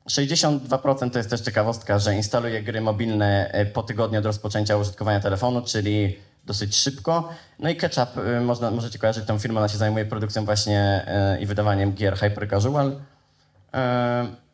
62% 0.10 0.98
mm, 0.98 1.12
to 1.12 1.20
jest 1.20 1.30
też 1.30 1.42
ciekawostka, 1.42 2.00
że 2.00 2.16
instaluje 2.16 2.63
gry 2.63 2.82
mobilne 2.82 3.52
e, 3.52 3.66
po 3.66 3.84
tygodniu 3.84 4.20
od 4.20 4.26
rozpoczęcia 4.26 4.78
użytkowania 4.78 5.20
telefonu, 5.20 5.62
czyli 5.62 6.20
dosyć 6.46 6.76
szybko. 6.76 7.30
No 7.60 7.70
i 7.70 7.76
Ketchup, 7.76 8.18
y, 8.18 8.42
można, 8.42 8.72
możecie 8.72 9.00
kojarzyć 9.00 9.26
tą 9.26 9.39
firmę, 9.39 9.60
ona 9.60 9.70
się 9.70 9.78
zajmuje 9.78 10.06
produkcją 10.06 10.46
właśnie 10.46 11.06
y, 11.38 11.42
i 11.42 11.46
wydawaniem 11.46 11.94
gier 11.94 12.18
hyper 12.18 12.50
casual. 12.50 13.00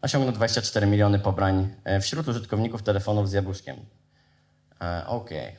Osiągnął 0.02 0.34
24 0.34 0.88
miliony 0.88 1.20
pobrań 1.20 1.76
wśród 2.02 2.28
użytkowników 2.28 2.84
telefonów 2.84 3.30
z 3.30 3.34
jabłuszkiem. 3.34 3.76
Okej. 5.08 5.48
Okay. 5.48 5.58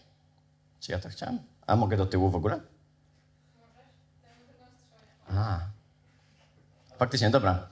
Czy 0.81 0.93
ja 0.93 0.99
to 0.99 1.09
chciałem? 1.09 1.39
A 1.67 1.77
mogę 1.77 1.97
do 1.97 2.07
tyłu 2.07 2.31
w 2.31 2.35
ogóle? 2.35 2.61
A. 5.29 5.61
Faktycznie, 6.99 7.31
dobra. 7.31 7.69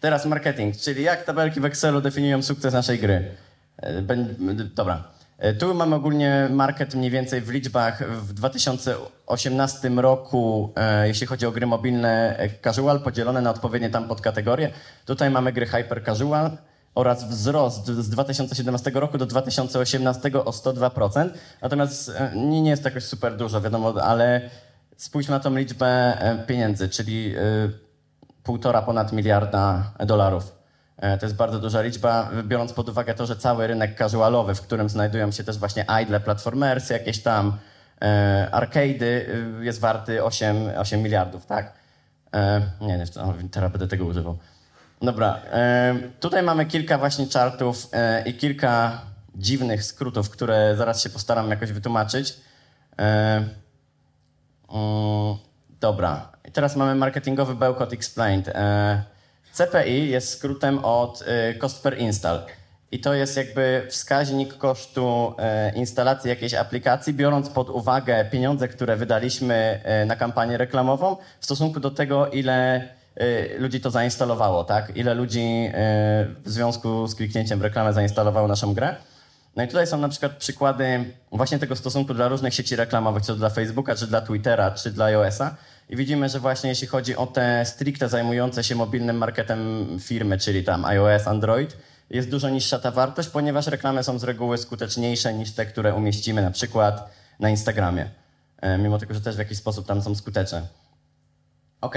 Teraz 0.00 0.26
marketing, 0.26 0.76
czyli 0.76 1.02
jak 1.02 1.24
tabelki 1.24 1.60
w 1.60 1.64
Excelu 1.64 2.00
definiują 2.00 2.42
sukces 2.42 2.74
naszej 2.74 2.98
gry. 2.98 3.34
Dobra. 4.74 5.04
E, 5.38 5.54
tu 5.54 5.74
mamy 5.74 5.96
ogólnie 5.96 6.48
market 6.50 6.94
mniej 6.94 7.10
więcej 7.10 7.40
w 7.40 7.50
liczbach 7.50 8.10
w 8.10 8.32
2018 8.32 9.88
roku, 9.88 10.72
e, 10.76 11.08
jeśli 11.08 11.26
chodzi 11.26 11.46
o 11.46 11.52
gry 11.52 11.66
mobilne 11.66 12.38
e, 12.38 12.48
casual, 12.64 13.00
podzielone 13.00 13.40
na 13.40 13.50
odpowiednie 13.50 13.90
tam 13.90 14.08
podkategorie. 14.08 14.70
Tutaj 15.06 15.30
mamy 15.30 15.52
gry 15.52 15.66
hyper 15.66 16.04
casual 16.04 16.50
oraz 16.94 17.28
wzrost 17.28 17.86
z 17.86 18.08
2017 18.08 18.90
roku 18.94 19.18
do 19.18 19.26
2018 19.26 20.30
o 20.44 20.50
102%. 20.50 21.30
Natomiast 21.62 22.12
nie 22.34 22.70
jest 22.70 22.82
to 22.82 22.88
jakoś 22.88 23.04
super 23.04 23.36
dużo, 23.36 23.60
wiadomo, 23.60 23.94
ale 24.02 24.50
spójrzmy 24.96 25.34
na 25.34 25.40
tą 25.40 25.56
liczbę 25.56 26.18
pieniędzy, 26.46 26.88
czyli 26.88 27.34
półtora 28.48 28.82
ponad 28.82 29.12
miliarda 29.12 29.92
dolarów. 30.06 30.56
E, 30.96 31.18
to 31.18 31.26
jest 31.26 31.36
bardzo 31.36 31.58
duża 31.58 31.82
liczba, 31.82 32.30
biorąc 32.44 32.72
pod 32.72 32.88
uwagę 32.88 33.14
to, 33.14 33.26
że 33.26 33.36
cały 33.36 33.66
rynek 33.66 33.98
casualowy, 33.98 34.54
w 34.54 34.60
którym 34.60 34.88
znajdują 34.88 35.30
się 35.30 35.44
też 35.44 35.58
właśnie 35.58 35.86
idle, 36.02 36.20
platformersy, 36.20 36.92
jakieś 36.92 37.22
tam 37.22 37.58
e, 38.02 38.48
arcade'y, 38.52 39.02
y, 39.02 39.64
jest 39.64 39.80
warty 39.80 40.24
8, 40.24 40.56
8 40.78 41.02
miliardów, 41.02 41.46
tak? 41.46 41.72
E, 42.34 42.60
nie, 42.80 42.98
nie, 42.98 43.04
teraz 43.50 43.72
będę 43.72 43.88
tego 43.88 44.04
używał. 44.04 44.38
Dobra, 45.02 45.40
e, 45.52 45.94
tutaj 46.20 46.42
mamy 46.42 46.66
kilka 46.66 46.98
właśnie 46.98 47.26
chartów 47.26 47.88
e, 47.92 48.22
i 48.28 48.34
kilka 48.34 49.00
dziwnych 49.34 49.84
skrótów, 49.84 50.30
które 50.30 50.74
zaraz 50.76 51.02
się 51.02 51.10
postaram 51.10 51.50
jakoś 51.50 51.72
wytłumaczyć. 51.72 52.36
E, 52.98 53.44
mm, 54.68 55.47
dobra, 55.80 56.32
i 56.48 56.52
teraz 56.52 56.76
mamy 56.76 56.94
marketingowy 56.94 57.54
bełkot 57.54 57.92
explained. 57.92 58.52
CPI 59.58 60.08
jest 60.08 60.28
skrótem 60.28 60.84
od 60.84 61.22
y, 61.22 61.58
cost 61.58 61.82
per 61.82 61.98
install. 61.98 62.40
I 62.92 63.00
to 63.00 63.14
jest 63.14 63.36
jakby 63.36 63.86
wskaźnik 63.90 64.58
kosztu 64.58 65.34
y, 65.72 65.78
instalacji 65.78 66.30
jakiejś 66.30 66.54
aplikacji, 66.54 67.14
biorąc 67.14 67.48
pod 67.48 67.70
uwagę 67.70 68.24
pieniądze, 68.24 68.68
które 68.68 68.96
wydaliśmy 68.96 69.80
y, 70.02 70.06
na 70.06 70.16
kampanię 70.16 70.56
reklamową, 70.56 71.16
w 71.40 71.44
stosunku 71.44 71.80
do 71.80 71.90
tego, 71.90 72.28
ile 72.28 72.88
ludzi 73.58 73.80
to 73.80 73.90
zainstalowało, 73.90 74.64
tak? 74.64 74.96
Ile 74.96 75.14
ludzi 75.14 75.70
w 76.44 76.50
związku 76.50 77.06
z 77.06 77.14
kliknięciem 77.14 77.58
w 77.58 77.62
reklamę 77.62 77.92
zainstalowało 77.92 78.48
naszą 78.48 78.74
grę. 78.74 78.96
No 79.56 79.64
i 79.64 79.68
tutaj 79.68 79.86
są 79.86 79.98
na 79.98 80.08
przykład 80.08 80.32
przykłady 80.32 81.14
właśnie 81.32 81.58
tego 81.58 81.76
stosunku 81.76 82.14
dla 82.14 82.28
różnych 82.28 82.54
sieci 82.54 82.76
reklamowych, 82.76 83.22
czy 83.22 83.34
dla 83.34 83.50
Facebooka, 83.50 83.94
czy 83.94 84.06
dla 84.06 84.20
Twittera, 84.20 84.70
czy 84.70 84.90
dla 84.90 85.04
iOS-a. 85.04 85.54
I 85.88 85.96
widzimy, 85.96 86.28
że 86.28 86.40
właśnie 86.40 86.70
jeśli 86.70 86.86
chodzi 86.86 87.16
o 87.16 87.26
te 87.26 87.64
stricte 87.64 88.08
zajmujące 88.08 88.64
się 88.64 88.74
mobilnym 88.74 89.16
marketem 89.16 89.86
firmy, 90.00 90.38
czyli 90.38 90.64
tam 90.64 90.84
iOS, 90.84 91.26
Android, 91.26 91.76
jest 92.10 92.30
dużo 92.30 92.48
niższa 92.48 92.78
ta 92.78 92.90
wartość, 92.90 93.28
ponieważ 93.28 93.66
reklamy 93.66 94.04
są 94.04 94.18
z 94.18 94.24
reguły 94.24 94.58
skuteczniejsze 94.58 95.34
niż 95.34 95.52
te, 95.52 95.66
które 95.66 95.94
umieścimy 95.94 96.42
na 96.42 96.50
przykład 96.50 97.10
na 97.40 97.50
Instagramie. 97.50 98.10
E, 98.60 98.78
mimo 98.78 98.98
tego, 98.98 99.14
że 99.14 99.20
też 99.20 99.36
w 99.36 99.38
jakiś 99.38 99.58
sposób 99.58 99.86
tam 99.86 100.02
są 100.02 100.14
skuteczne. 100.14 100.62
Ok. 101.80 101.94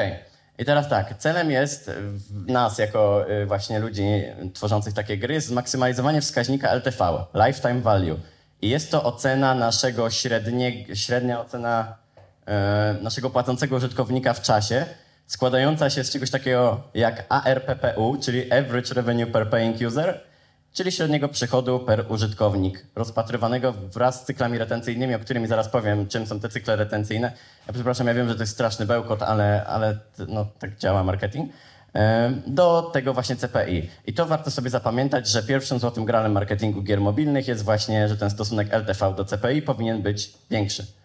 I 0.58 0.66
teraz 0.66 0.90
tak, 0.90 1.18
celem 1.18 1.52
jest 1.52 1.92
nas, 2.48 2.78
jako 2.78 3.32
y, 3.32 3.46
właśnie 3.46 3.80
ludzi 3.80 4.04
tworzących 4.54 4.94
takie 4.94 5.18
gry, 5.18 5.42
zmaksymalizowanie 5.42 6.22
wskaźnika 6.22 6.70
LTV, 6.70 7.26
Lifetime 7.34 7.82
Value. 7.82 8.20
I 8.62 8.70
jest 8.70 8.92
to 8.92 9.04
ocena 9.04 9.56
naszego 9.56 10.10
średnie, 10.10 10.96
średnia 10.96 11.42
ocena 11.42 12.01
naszego 13.02 13.30
płacącego 13.30 13.76
użytkownika 13.76 14.34
w 14.34 14.42
czasie, 14.42 14.86
składająca 15.28 15.90
się 15.90 16.04
z 16.04 16.12
czegoś 16.12 16.32
takiego 16.32 16.82
jak 16.94 17.26
ARPPU, 17.30 18.18
czyli 18.22 18.52
Average 18.52 18.94
Revenue 18.94 19.28
Per 19.28 19.50
Paying 19.50 19.78
User, 19.88 20.22
czyli 20.74 20.92
średniego 20.92 21.30
przychodu 21.30 21.80
per 21.80 22.06
użytkownik, 22.10 22.86
rozpatrywanego 22.96 23.74
wraz 23.74 24.22
z 24.22 24.26
cyklami 24.26 24.58
retencyjnymi, 24.58 25.16
o 25.16 25.20
którymi 25.20 25.48
zaraz 25.48 25.70
powiem, 25.70 26.08
czym 26.08 26.28
są 26.28 26.40
te 26.40 26.50
cykle 26.50 26.76
retencyjne. 26.76 27.32
Ja 27.68 27.74
przepraszam, 27.74 28.08
ja 28.08 28.14
wiem, 28.14 28.30
że 28.30 28.36
to 28.36 28.42
jest 28.42 28.54
straszny 28.54 28.86
bełkot, 28.86 29.24
ale, 29.24 29.66
ale 29.66 29.98
no, 30.28 30.48
tak 30.60 30.78
działa 30.78 31.04
marketing. 31.04 31.52
E, 31.96 32.32
do 32.48 32.90
tego 32.94 33.14
właśnie 33.14 33.36
CPI. 33.36 33.90
I 34.06 34.14
to 34.14 34.26
warto 34.26 34.52
sobie 34.52 34.70
zapamiętać, 34.70 35.28
że 35.28 35.44
pierwszym 35.44 35.80
złotym 35.80 36.06
gralem 36.06 36.32
marketingu 36.32 36.82
gier 36.82 37.02
mobilnych 37.02 37.48
jest 37.48 37.64
właśnie, 37.64 38.08
że 38.08 38.18
ten 38.18 38.30
stosunek 38.30 38.74
LTV 38.74 39.14
do 39.14 39.26
CPI 39.26 39.62
powinien 39.62 40.02
być 40.02 40.34
większy. 40.50 41.01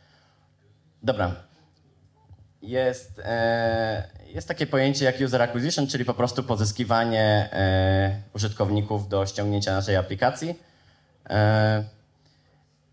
Dobra. 1.06 1.34
Jest, 2.62 3.20
e, 3.24 4.08
jest 4.26 4.48
takie 4.48 4.66
pojęcie 4.66 5.04
jak 5.04 5.20
user 5.20 5.42
acquisition, 5.42 5.86
czyli 5.86 6.04
po 6.04 6.14
prostu 6.14 6.42
pozyskiwanie 6.42 7.48
e, 7.52 8.20
użytkowników 8.34 9.08
do 9.08 9.26
ściągnięcia 9.26 9.72
naszej 9.72 9.96
aplikacji. 9.96 10.58
E, 11.30 11.84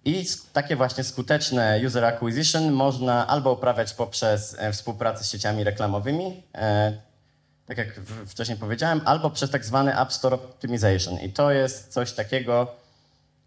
I 0.05 0.25
takie 0.53 0.75
właśnie 0.75 1.03
skuteczne 1.03 1.81
user 1.85 2.05
acquisition 2.05 2.71
można 2.71 3.27
albo 3.27 3.53
uprawiać 3.53 3.93
poprzez 3.93 4.55
e, 4.59 4.71
współpracę 4.71 5.23
z 5.23 5.31
sieciami 5.31 5.63
reklamowymi, 5.63 6.43
e, 6.55 6.93
tak 7.65 7.77
jak 7.77 8.01
wcześniej 8.27 8.57
powiedziałem, 8.57 9.01
albo 9.05 9.29
przez 9.29 9.51
tak 9.51 9.65
zwany 9.65 9.99
App 9.99 10.13
Store 10.13 10.35
Optimization. 10.35 11.19
I 11.19 11.29
to 11.29 11.51
jest 11.51 11.93
coś 11.93 12.11
takiego, 12.11 12.75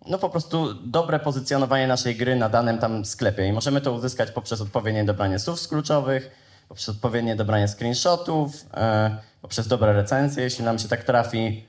no 0.09 0.19
po 0.19 0.31
prostu 0.31 0.75
dobre 0.75 1.19
pozycjonowanie 1.19 1.87
naszej 1.87 2.17
gry 2.17 2.37
na 2.37 2.49
danym 2.49 2.79
tam 2.79 3.05
sklepie. 3.05 3.47
I 3.47 3.53
możemy 3.53 3.81
to 3.81 3.93
uzyskać 3.93 4.31
poprzez 4.31 4.61
odpowiednie 4.61 5.05
dobranie 5.05 5.39
słów 5.39 5.69
kluczowych, 5.69 6.31
poprzez 6.69 6.89
odpowiednie 6.89 7.37
dobranie 7.37 7.69
screenshotów, 7.69 8.67
e, 8.75 9.17
poprzez 9.43 9.69
dobre 9.69 9.93
recenzje, 9.93 10.43
jeśli 10.43 10.65
nam 10.65 10.79
się 10.79 10.89
tak 10.89 11.05
trafi, 11.05 11.67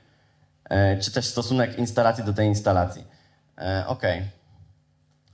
e, 0.70 0.98
czy 0.98 1.12
też 1.12 1.26
stosunek 1.26 1.78
instalacji 1.78 2.24
do 2.24 2.32
tej 2.32 2.46
instalacji. 2.46 3.04
E, 3.58 3.84
ok. 3.86 4.02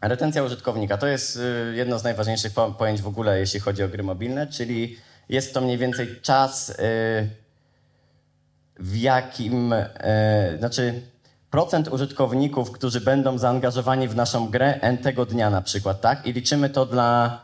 Retencja 0.08 0.42
użytkownika 0.42 0.96
to 0.96 1.06
jest 1.06 1.36
y, 1.36 1.72
jedno 1.74 1.98
z 1.98 2.04
najważniejszych 2.04 2.52
pojęć 2.78 3.02
w 3.02 3.06
ogóle, 3.06 3.38
jeśli 3.38 3.60
chodzi 3.60 3.82
o 3.82 3.88
gry 3.88 4.02
mobilne, 4.02 4.46
czyli 4.46 4.98
jest 5.28 5.54
to 5.54 5.60
mniej 5.60 5.78
więcej 5.78 6.20
czas, 6.22 6.70
y, 6.70 6.74
w 8.76 8.96
jakim, 8.96 9.72
y, 9.72 9.86
znaczy 10.58 11.02
procent 11.54 11.88
użytkowników, 11.88 12.72
którzy 12.72 13.00
będą 13.00 13.38
zaangażowani 13.38 14.08
w 14.08 14.16
naszą 14.16 14.48
grę 14.48 14.78
N 14.80 14.98
tego 14.98 15.26
dnia 15.26 15.50
na 15.50 15.62
przykład, 15.62 16.00
tak? 16.00 16.26
I 16.26 16.32
liczymy 16.32 16.70
to 16.70 16.86
dla, 16.86 17.40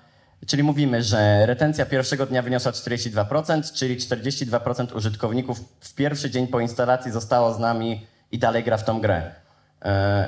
czyli 0.46 0.62
mówimy, 0.62 1.02
że 1.02 1.46
retencja 1.46 1.86
pierwszego 1.86 2.26
dnia 2.26 2.42
wyniosła 2.42 2.72
42%, 2.72 3.72
czyli 3.72 3.96
42% 3.96 4.96
użytkowników 4.96 5.60
w 5.80 5.94
pierwszy 5.94 6.30
dzień 6.30 6.46
po 6.46 6.60
instalacji 6.60 7.12
zostało 7.12 7.54
z 7.54 7.58
nami 7.58 8.06
i 8.32 8.38
dalej 8.38 8.64
gra 8.64 8.76
w 8.76 8.84
tą 8.84 9.00
grę. 9.00 9.34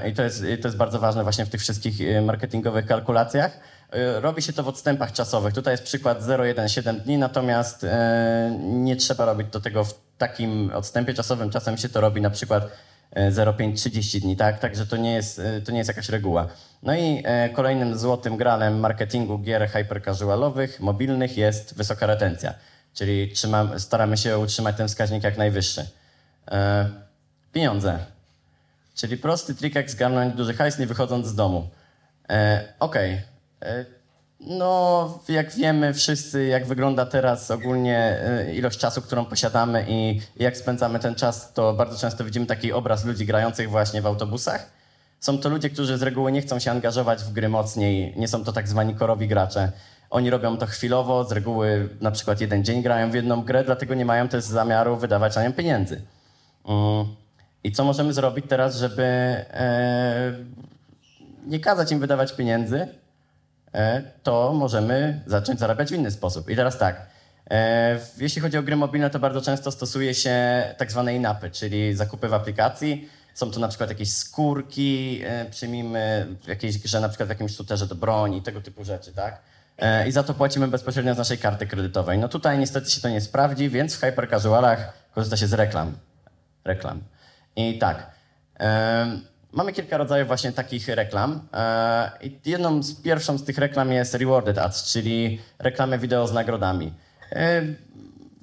Y, 0.05 0.09
I 0.09 0.15
to 0.15 0.23
jest, 0.23 0.41
to 0.41 0.69
jest 0.69 0.77
bardzo 0.77 0.99
ważne 0.99 1.23
właśnie 1.23 1.47
w 1.47 1.49
tych 1.49 1.61
wszystkich 1.61 1.99
marketingowych 2.23 2.87
kalkulacjach. 2.87 3.61
E, 3.93 4.21
robi 4.21 4.43
się 4.43 4.53
to 4.53 4.63
w 4.63 4.69
odstępach 4.69 5.13
czasowych. 5.13 5.55
Tutaj 5.55 5.75
jest 5.75 5.85
przykład 5.85 6.23
0,1-7 6.23 7.01
dni, 7.01 7.19
natomiast 7.19 7.85
e, 7.85 8.59
nie 8.61 8.97
trzeba 8.97 9.25
robić 9.25 9.49
do 9.49 9.61
tego 9.61 9.85
w 9.85 9.95
takim 10.19 10.71
odstępie 10.75 11.15
czasowym. 11.15 11.51
Czasem 11.51 11.77
się 11.77 11.89
to 11.89 12.01
robi 12.01 12.21
na 12.21 12.31
przykład 12.31 12.92
0,5-30 13.17 14.17
e, 14.17 14.21
dni, 14.21 14.37
tak? 14.37 14.59
Także 14.59 14.87
to 14.87 14.97
nie, 14.97 15.13
jest, 15.13 15.41
to 15.65 15.73
nie 15.73 15.79
jest 15.79 15.89
jakaś 15.89 16.09
reguła. 16.09 16.49
No 16.83 16.95
i 16.97 17.23
kolejnym 17.55 17.99
złotym 17.99 18.37
gralem 18.37 18.81
marketingu 18.81 19.39
gier 19.39 19.69
hypercasualowych, 19.69 20.81
mobilnych 20.81 21.37
jest 21.37 21.77
wysoka 21.77 22.07
retencja. 22.07 22.55
Czyli 22.95 23.33
trzymam, 23.33 23.81
staramy 23.81 24.17
się 24.17 24.39
utrzymać 24.39 24.77
ten 24.77 24.89
wskaźnik 24.89 25.25
jak 25.25 25.39
najwyższy. 25.39 25.87
pieniądze. 27.53 27.99
Czyli 28.95 29.17
prosty 29.17 29.55
trik 29.55 29.75
jak 29.75 29.91
zgarnąć 29.91 30.35
duży 30.35 30.55
hajs 30.55 30.79
nie 30.79 30.87
wychodząc 30.87 31.27
z 31.27 31.35
domu. 31.35 31.69
Okej, 32.79 33.21
okay. 33.61 33.85
No, 34.47 35.19
jak 35.29 35.55
wiemy 35.55 35.95
wszyscy, 35.95 36.45
jak 36.47 36.67
wygląda 36.67 37.07
teraz 37.07 37.51
ogólnie 37.51 37.99
e, 37.99 38.55
ilość 38.55 38.79
czasu, 38.79 39.03
którą 39.03 39.25
posiadamy 39.25 39.85
i 39.89 40.21
jak 40.37 40.57
spędzamy 40.57 40.99
ten 40.99 41.15
czas, 41.15 41.53
to 41.53 41.75
bardzo 41.75 41.99
często 41.99 42.25
widzimy 42.25 42.47
taki 42.47 42.73
obraz 42.73 43.05
ludzi 43.05 43.27
grających 43.27 43.71
właśnie 43.71 44.03
w 44.03 44.07
autobusach. 44.07 44.71
Są 45.21 45.39
to 45.39 45.49
ludzie, 45.49 45.71
którzy 45.71 45.99
z 45.99 46.03
reguły 46.03 46.33
nie 46.33 46.43
chcą 46.43 46.59
się 46.59 46.71
angażować 46.71 47.23
w 47.23 47.33
gry 47.33 47.49
mocniej, 47.49 48.15
nie 48.17 48.29
są 48.29 48.45
to 48.45 48.53
tak 48.53 48.69
zwani 48.69 48.95
korowi 48.95 49.29
gracze. 49.29 49.73
Oni 50.11 50.31
robią 50.31 50.57
to 50.57 50.67
chwilowo, 50.67 51.25
z 51.25 51.33
reguły 51.33 51.89
na 52.01 52.11
przykład 52.11 52.41
jeden 52.41 52.65
dzień 52.65 52.83
grają 52.83 53.11
w 53.11 53.15
jedną 53.15 53.43
grę, 53.43 53.65
dlatego 53.65 53.95
nie 53.95 54.05
mają 54.05 54.29
też 54.29 54.45
zamiaru 54.45 54.97
wydawać 54.97 55.37
na 55.37 55.45
nią 55.45 55.53
pieniędzy. 55.53 56.03
Mm. 56.69 57.07
I 57.65 57.73
co 57.73 57.85
możemy 57.85 58.13
zrobić 58.13 58.45
teraz, 58.49 58.77
żeby 58.77 59.03
e, 59.03 60.33
nie 61.47 61.61
kazać 61.61 61.93
im 61.93 62.01
wydawać 62.01 62.33
pieniędzy, 62.33 62.89
to 64.23 64.53
możemy 64.53 65.21
zacząć 65.27 65.61
zarabiać 65.61 65.91
w 65.91 65.95
inny 65.95 66.11
sposób. 66.11 66.51
I 66.51 66.57
teraz 66.57 66.79
tak, 66.79 67.07
e, 67.51 67.99
jeśli 68.19 68.43
chodzi 68.43 68.59
o 68.59 68.63
gry 68.63 68.77
mobilne, 68.77 69.11
to 69.11 69.19
bardzo 69.19 69.41
często 69.41 69.71
stosuje 69.71 70.15
się 70.15 70.65
tak 70.77 70.91
zwane 70.91 71.15
in-appy, 71.15 71.51
czyli 71.51 71.95
zakupy 71.95 72.29
w 72.29 72.35
aplikacji. 72.35 73.09
Są 73.35 73.51
to 73.51 73.61
na 73.61 73.69
przykład 73.69 73.91
jakieś 73.91 74.13
skórki, 74.13 75.21
e, 75.25 75.45
przyjmijmy 75.51 76.27
w 76.45 76.49
jakiejś 76.49 76.79
grze, 76.79 77.01
na 77.01 77.09
przykład 77.09 77.27
w 77.27 77.31
jakimś 77.31 77.55
shooterze 77.55 77.87
do 77.87 77.95
broni 77.95 78.43
tego 78.43 78.61
typu 78.61 78.85
rzeczy, 78.85 79.13
tak? 79.13 79.43
I 80.07 80.13
za 80.13 80.23
to 80.23 80.35
płacimy 80.35 80.69
bezpośrednio 80.69 81.15
z 81.15 81.19
naszej 81.19 81.39
karty 81.39 81.67
kredytowej. 81.67 82.19
No 82.19 82.29
tutaj 82.29 82.59
niestety 82.59 82.91
się 82.91 83.01
to 83.01 83.09
nie 83.09 83.21
sprawdzi, 83.21 83.71
więc 83.71 83.97
w 83.97 84.01
hypercasualach 84.01 84.93
korzysta 85.15 85.37
się 85.37 85.47
z 85.47 85.53
reklam. 85.53 85.97
Reklam. 86.65 87.01
I 87.57 87.79
tak, 87.79 88.11
Mamy 89.53 89.73
kilka 89.73 89.97
rodzajów 89.97 90.29
właśnie 90.29 90.53
takich 90.53 90.89
reklam. 90.89 91.41
E, 91.55 92.11
jedną 92.45 92.83
z 92.83 92.95
pierwszą 92.95 93.39
z 93.39 93.45
tych 93.45 93.59
reklam 93.59 93.93
jest 93.93 94.15
Rewarded 94.15 94.59
Ads, 94.59 94.93
czyli 94.93 95.41
reklamy 95.59 95.99
wideo 95.99 96.27
z 96.27 96.33
nagrodami. 96.33 96.93
E, 97.33 97.63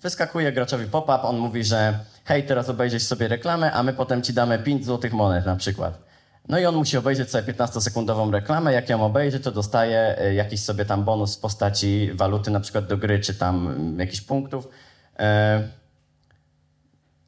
wyskakuje 0.02 0.52
graczowi 0.52 0.86
pop-up, 0.86 1.22
on 1.22 1.38
mówi, 1.38 1.64
że 1.64 2.00
hej, 2.26 2.44
teraz 2.44 2.70
obejrzysz 2.70 3.04
sobie 3.04 3.28
reklamę, 3.28 3.72
a 3.72 3.84
my 3.84 3.94
potem 3.94 4.22
ci 4.22 4.34
damy 4.34 4.60
5 4.60 4.86
złotych 4.86 5.14
monet 5.14 5.46
na 5.46 5.56
przykład. 5.56 6.10
No 6.50 6.60
i 6.60 6.66
on 6.66 6.76
musi 6.76 6.98
obejrzeć 6.98 7.30
sobie 7.32 7.54
15-sekundową 7.54 8.32
reklamę. 8.32 8.74
Jak 8.74 8.90
ją 8.90 9.06
obejrzy, 9.06 9.40
to 9.40 9.52
dostaje 9.52 10.18
e, 10.18 10.34
jakiś 10.34 10.64
sobie 10.64 10.86
tam 10.86 11.04
bonus 11.04 11.38
w 11.38 11.40
postaci 11.40 12.12
waluty 12.14 12.52
na 12.52 12.60
przykład 12.60 12.88
do 12.88 12.98
gry, 12.98 13.20
czy 13.20 13.36
tam 13.36 13.68
mm, 13.68 14.00
jakichś 14.00 14.22
punktów. 14.22 14.68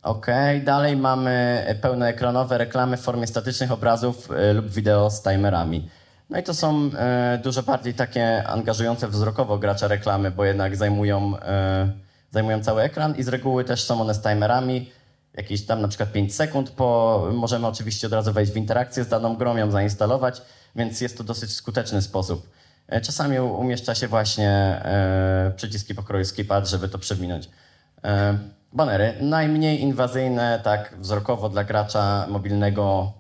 OK, 0.04 0.28
dalej 0.64 0.98
mamy 0.98 1.66
pełnoekranowe 1.82 2.58
reklamy 2.58 2.98
w 2.98 3.02
formie 3.02 3.28
statycznych 3.28 3.72
obrazów 3.72 4.30
y, 4.32 4.54
lub 4.54 4.70
wideo 4.70 5.10
z 5.10 5.24
timerami. 5.24 5.90
No 6.30 6.40
i 6.40 6.44
to 6.44 6.54
są 6.54 6.88
y, 6.88 6.92
dużo 7.44 7.64
bardziej 7.64 7.94
takie 7.94 8.48
angażujące 8.48 9.08
wzrokowo 9.08 9.58
gracza 9.58 9.88
reklamy, 9.88 10.32
bo 10.32 10.46
jednak 10.46 10.76
zajmują, 10.76 11.36
y, 11.36 11.40
zajmują 12.32 12.64
cały 12.64 12.82
ekran 12.82 13.16
i 13.16 13.24
z 13.24 13.28
reguły 13.28 13.64
też 13.64 13.84
są 13.84 14.02
one 14.02 14.14
z 14.14 14.22
timerami. 14.22 14.92
Jakieś 15.34 15.66
tam 15.66 15.82
na 15.82 15.88
przykład 15.88 16.12
5 16.12 16.36
sekund, 16.36 16.70
po, 16.70 17.28
możemy 17.34 17.68
oczywiście 17.68 18.08
od 18.08 18.14
razu 18.14 18.34
wejść 18.34 18.52
w 18.52 18.58
interakcję 18.58 19.04
z 19.04 19.08
daną 19.08 19.36
grą, 19.36 19.58
ją 19.58 19.72
zainstalować, 19.72 20.42
więc 20.76 21.02
jest 21.02 21.18
to 21.18 21.24
dosyć 21.24 21.54
skuteczny 21.54 22.02
sposób. 22.02 22.50
Czasami 23.02 23.40
umieszcza 23.40 23.96
się 23.96 24.08
właśnie 24.08 24.82
przyciski 25.56 25.96
pokroju 25.96 26.26
skipad, 26.26 26.70
żeby 26.70 26.90
to 26.90 27.00
przewinąć. 27.00 27.50
Banery. 28.74 29.14
Najmniej 29.22 29.82
inwazyjne, 29.82 30.60
tak 30.64 30.96
wzrokowo 31.00 31.50
dla 31.50 31.64
gracza 31.64 32.26
mobilnego 32.30 33.14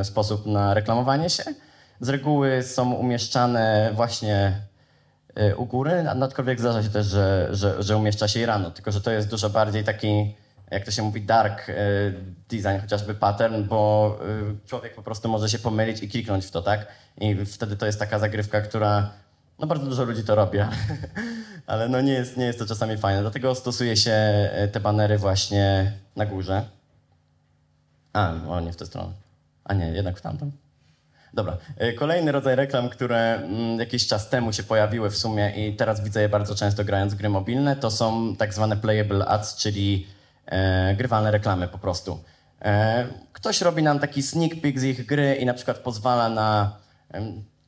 y, 0.00 0.04
sposób 0.04 0.46
na 0.46 0.74
reklamowanie 0.74 1.30
się. 1.30 1.44
Z 2.00 2.08
reguły 2.08 2.62
są 2.62 2.92
umieszczane 2.92 3.90
właśnie 3.94 4.60
y, 5.38 5.56
u 5.56 5.66
góry, 5.66 6.08
aczkolwiek 6.22 6.60
zdarza 6.60 6.82
się 6.82 6.88
też, 6.88 7.06
że, 7.06 7.48
że, 7.50 7.82
że 7.82 7.96
umieszcza 7.96 8.28
się 8.28 8.40
i 8.40 8.46
rano, 8.46 8.70
tylko 8.70 8.92
że 8.92 9.00
to 9.00 9.10
jest 9.10 9.30
dużo 9.30 9.50
bardziej 9.50 9.84
taki, 9.84 10.34
jak 10.70 10.84
to 10.84 10.90
się 10.90 11.02
mówi, 11.02 11.20
dark 11.20 11.68
y, 11.68 11.74
design, 12.48 12.80
chociażby 12.80 13.14
pattern, 13.14 13.64
bo 13.64 14.18
człowiek 14.66 14.94
po 14.94 15.02
prostu 15.02 15.28
może 15.28 15.48
się 15.48 15.58
pomylić 15.58 16.02
i 16.02 16.08
kliknąć 16.08 16.46
w 16.46 16.50
to, 16.50 16.62
tak? 16.62 16.86
I 17.20 17.46
wtedy 17.46 17.76
to 17.76 17.86
jest 17.86 17.98
taka 17.98 18.18
zagrywka, 18.18 18.60
która 18.60 19.10
no 19.58 19.66
bardzo 19.66 19.86
dużo 19.86 20.04
ludzi 20.04 20.24
to 20.24 20.34
robi, 20.34 20.58
ale 21.66 21.88
no 21.88 22.00
nie 22.00 22.12
jest, 22.12 22.36
nie 22.36 22.44
jest 22.44 22.58
to 22.58 22.66
czasami 22.66 22.96
fajne. 22.96 23.20
Dlatego 23.20 23.54
stosuje 23.54 23.96
się 23.96 24.12
e, 24.12 24.68
te 24.68 24.80
banery 24.80 25.18
właśnie 25.18 25.92
na 26.16 26.26
górze. 26.26 26.64
A, 28.12 28.32
o 28.48 28.60
nie 28.60 28.72
w 28.72 28.76
tę 28.76 28.86
stronę. 28.86 29.12
A 29.64 29.74
nie, 29.74 29.86
jednak 29.86 30.18
w 30.18 30.20
tamtą. 30.20 30.50
Dobra. 31.34 31.56
E, 31.76 31.92
kolejny 31.92 32.32
rodzaj 32.32 32.56
reklam, 32.56 32.88
które 32.88 33.34
mm, 33.34 33.78
jakiś 33.78 34.06
czas 34.06 34.28
temu 34.28 34.52
się 34.52 34.62
pojawiły 34.62 35.10
w 35.10 35.16
sumie 35.16 35.50
i 35.50 35.76
teraz 35.76 36.04
widzę 36.04 36.22
je 36.22 36.28
bardzo 36.28 36.54
często 36.54 36.84
grając 36.84 37.14
w 37.14 37.16
gry 37.16 37.28
mobilne, 37.28 37.76
to 37.76 37.90
są 37.90 38.36
tak 38.36 38.54
zwane 38.54 38.76
playable 38.76 39.26
ads, 39.26 39.56
czyli 39.56 40.06
e, 40.46 40.94
grywalne 40.94 41.30
reklamy 41.30 41.68
po 41.68 41.78
prostu. 41.78 42.24
E, 42.62 43.06
ktoś 43.32 43.60
robi 43.60 43.82
nam 43.82 43.98
taki 43.98 44.22
sneak 44.22 44.60
peek 44.60 44.80
z 44.80 44.82
ich 44.82 45.06
gry 45.06 45.34
i 45.34 45.46
na 45.46 45.54
przykład 45.54 45.78
pozwala 45.78 46.28
na 46.28 46.76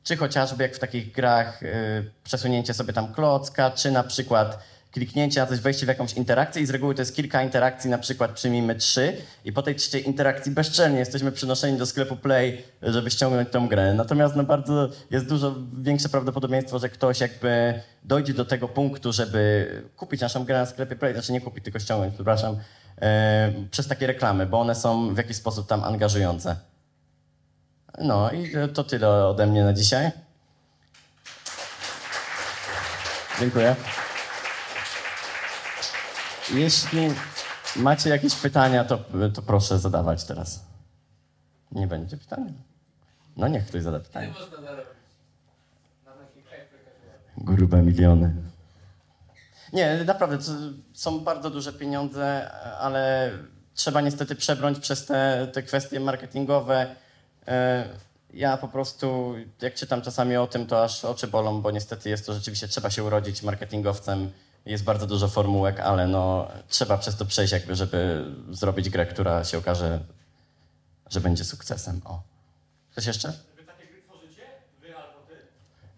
czy 0.07 0.17
chociażby 0.17 0.63
jak 0.63 0.75
w 0.75 0.79
takich 0.79 1.11
grach 1.11 1.63
y, 1.63 2.11
przesunięcie 2.23 2.73
sobie 2.73 2.93
tam 2.93 3.13
klocka, 3.13 3.71
czy 3.71 3.91
na 3.91 4.03
przykład 4.03 4.59
kliknięcie 4.91 5.39
na 5.39 5.47
coś, 5.47 5.59
wejście 5.59 5.85
w 5.85 5.89
jakąś 5.89 6.13
interakcję 6.13 6.61
i 6.61 6.65
z 6.65 6.69
reguły 6.69 6.95
to 6.95 7.01
jest 7.01 7.15
kilka 7.15 7.43
interakcji, 7.43 7.89
na 7.89 7.97
przykład 7.97 8.31
przyjmijmy 8.31 8.75
trzy 8.75 9.17
i 9.45 9.51
po 9.51 9.61
tej 9.61 9.75
trzeciej 9.75 10.07
interakcji 10.07 10.51
bezczelnie 10.51 10.99
jesteśmy 10.99 11.31
przynoszeni 11.31 11.77
do 11.77 11.85
sklepu 11.85 12.15
Play, 12.15 12.63
żeby 12.81 13.11
ściągnąć 13.11 13.49
tą 13.49 13.67
grę. 13.67 13.93
Natomiast 13.93 14.35
no 14.35 14.43
bardzo 14.43 14.89
jest 15.11 15.27
dużo 15.27 15.55
większe 15.77 16.09
prawdopodobieństwo, 16.09 16.79
że 16.79 16.89
ktoś 16.89 17.19
jakby 17.19 17.81
dojdzie 18.03 18.33
do 18.33 18.45
tego 18.45 18.67
punktu, 18.67 19.13
żeby 19.13 19.71
kupić 19.95 20.21
naszą 20.21 20.45
grę 20.45 20.57
na 20.57 20.65
sklepie 20.65 20.95
Play, 20.95 21.13
znaczy 21.13 21.31
nie 21.31 21.41
kupić, 21.41 21.63
tylko 21.63 21.79
ściągnąć, 21.79 22.13
przepraszam, 22.13 22.57
e, 23.01 23.53
przez 23.71 23.87
takie 23.87 24.07
reklamy, 24.07 24.45
bo 24.45 24.59
one 24.59 24.75
są 24.75 25.13
w 25.13 25.17
jakiś 25.17 25.37
sposób 25.37 25.67
tam 25.67 25.83
angażujące. 25.83 26.55
No 27.97 28.31
i 28.31 28.53
to 28.73 28.83
tyle 28.83 29.09
ode 29.09 29.47
mnie 29.47 29.63
na 29.63 29.73
dzisiaj. 29.73 30.11
Dziękuję. 33.39 33.75
Jeśli 36.53 37.09
macie 37.75 38.09
jakieś 38.09 38.35
pytania, 38.35 38.83
to, 38.83 38.99
to 39.33 39.41
proszę 39.41 39.79
zadawać 39.79 40.23
teraz. 40.23 40.63
Nie 41.71 41.87
będzie 41.87 42.17
pytania? 42.17 42.51
No 43.37 43.47
niech 43.47 43.67
ktoś 43.67 43.83
zada 43.83 43.99
pytanie. 43.99 44.33
Grube 47.37 47.81
miliony. 47.83 48.33
Nie, 49.73 50.03
naprawdę, 50.05 50.37
są 50.93 51.19
bardzo 51.19 51.49
duże 51.49 51.73
pieniądze, 51.73 52.51
ale 52.79 53.31
trzeba 53.73 54.01
niestety 54.01 54.35
przebrnąć 54.35 54.79
przez 54.79 55.05
te, 55.05 55.47
te 55.53 55.63
kwestie 55.63 55.99
marketingowe. 55.99 56.95
E, 57.47 57.85
Ja 58.33 58.57
po 58.57 58.67
prostu, 58.67 59.35
jak 59.61 59.73
czytam 59.75 60.01
czasami 60.01 60.37
o 60.37 60.47
tym, 60.47 60.67
to 60.67 60.83
aż 60.83 61.05
oczy 61.05 61.27
bolą, 61.27 61.61
bo 61.61 61.71
niestety 61.71 62.09
jest 62.09 62.25
to 62.25 62.33
rzeczywiście, 62.33 62.67
trzeba 62.67 62.89
się 62.89 63.03
urodzić 63.03 63.43
marketingowcem. 63.43 64.31
Jest 64.65 64.83
bardzo 64.83 65.07
dużo 65.07 65.27
formułek, 65.27 65.79
ale 65.79 66.07
no, 66.07 66.47
trzeba 66.67 66.97
przez 66.97 67.15
to 67.15 67.25
przejść, 67.25 67.53
jakby, 67.53 67.75
żeby 67.75 68.25
zrobić 68.51 68.89
grę, 68.89 69.05
która 69.05 69.43
się 69.43 69.57
okaże, 69.57 69.99
że 71.09 71.21
będzie 71.21 71.43
sukcesem. 71.43 72.01
O. 72.05 72.21
Coś 72.95 73.05
jeszcze? 73.05 73.27
Wy 73.57 73.63
takie 73.63 73.87
gry 73.87 74.01
tworzycie? 74.01 74.41
Wy 74.81 74.95
albo 74.97 75.19
ty? 75.27 75.33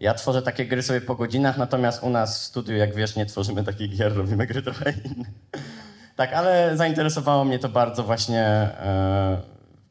Ja 0.00 0.14
tworzę 0.14 0.42
takie 0.42 0.66
gry 0.66 0.82
sobie 0.82 1.00
po 1.00 1.14
godzinach, 1.14 1.58
natomiast 1.58 2.02
u 2.02 2.10
nas 2.10 2.40
w 2.40 2.42
studiu, 2.42 2.76
jak 2.76 2.94
wiesz, 2.94 3.16
nie 3.16 3.26
tworzymy 3.26 3.64
takich 3.64 3.96
gier, 3.96 4.16
robimy 4.16 4.46
gry 4.46 4.62
trochę 4.62 4.90
inne. 5.04 5.24
Tak, 6.16 6.32
ale 6.32 6.76
zainteresowało 6.76 7.44
mnie 7.44 7.58
to 7.58 7.68
bardzo 7.68 8.02
właśnie 8.04 8.42
e, 8.44 9.42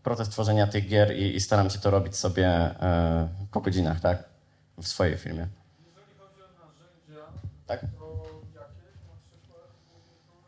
proces 0.04 0.30
tworzenia 0.30 0.68
tych 0.68 0.88
gier 0.88 1.18
i, 1.18 1.36
i 1.36 1.40
staram 1.40 1.70
się 1.70 1.80
to 1.80 1.92
robić 1.92 2.16
sobie 2.16 2.48
e, 2.48 3.28
po 3.52 3.62
godzinach, 3.62 4.00
tak? 4.00 4.24
W 4.78 4.88
swojej 4.88 5.18
firmie. 5.18 5.48
Jeżeli 5.86 6.06
chodzi 6.20 6.42
o 6.42 6.66
narzędzia, 6.66 7.40
Tak? 7.68 7.80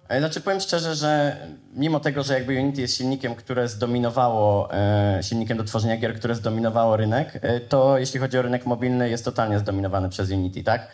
E, 0.07 0.19
Znaczy 0.19 0.41
powiem 0.41 0.59
szczerze, 0.59 0.95
że 0.95 1.37
mimo 1.73 1.99
tego, 1.99 2.23
że 2.23 2.33
jakby 2.33 2.59
Unity 2.59 2.81
jest 2.81 2.97
silnikiem, 2.97 3.35
które 3.35 3.67
zdominowało, 3.67 4.73
e, 4.73 5.19
silnikiem 5.23 5.57
do 5.57 5.63
tworzenia 5.63 5.97
gier, 5.97 6.15
które 6.15 6.35
zdominowało 6.35 6.97
rynek, 6.97 7.41
to 7.69 7.97
jeśli 7.97 8.19
chodzi 8.19 8.37
o 8.37 8.41
rynek 8.41 8.65
mobilny, 8.65 9.09
jest 9.09 9.25
totalnie 9.25 9.59
zdominowany 9.59 10.09
przez 10.09 10.31
Unity, 10.31 10.63
tak? 10.63 10.87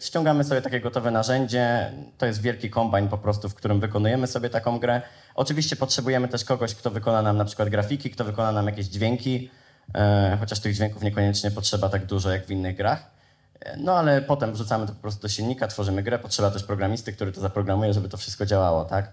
Ściągamy 0.00 0.44
sobie 0.44 0.62
takie 0.62 0.80
gotowe 0.80 1.10
narzędzie, 1.10 1.92
to 2.18 2.26
jest 2.26 2.42
wielki 2.42 2.70
kombajn 2.70 3.08
po 3.08 3.18
prostu, 3.18 3.48
w 3.48 3.54
którym 3.54 3.80
wykonujemy 3.80 4.26
sobie 4.26 4.50
taką 4.50 4.78
grę. 4.78 5.02
Oczywiście 5.36 5.76
potrzebujemy 5.76 6.28
też 6.28 6.44
kogoś, 6.44 6.74
kto 6.74 6.90
wykona 6.90 7.22
nam 7.22 7.36
na 7.36 7.44
przykład 7.44 7.68
grafiki, 7.68 8.10
kto 8.10 8.24
wykona 8.24 8.52
nam 8.52 8.66
jakieś 8.66 8.86
dźwięki, 8.86 9.50
e, 9.94 10.36
chociaż 10.40 10.60
tych 10.60 10.74
dźwięków 10.74 11.02
niekoniecznie 11.02 11.50
potrzeba 11.50 11.88
tak 11.88 12.06
dużo 12.06 12.30
jak 12.30 12.46
w 12.46 12.50
innych 12.50 12.76
grach. 12.76 13.10
No 13.76 13.98
ale 13.98 14.22
potem 14.22 14.52
wrzucamy 14.52 14.86
to 14.86 14.92
po 14.92 15.00
prostu 15.00 15.22
do 15.22 15.28
silnika, 15.28 15.68
tworzymy 15.68 16.02
grę, 16.02 16.18
potrzeba 16.18 16.50
też 16.50 16.64
programisty, 16.64 17.12
który 17.12 17.32
to 17.32 17.40
zaprogramuje, 17.40 17.94
żeby 17.94 18.08
to 18.08 18.16
wszystko 18.16 18.46
działało, 18.46 18.84
tak? 18.84 19.12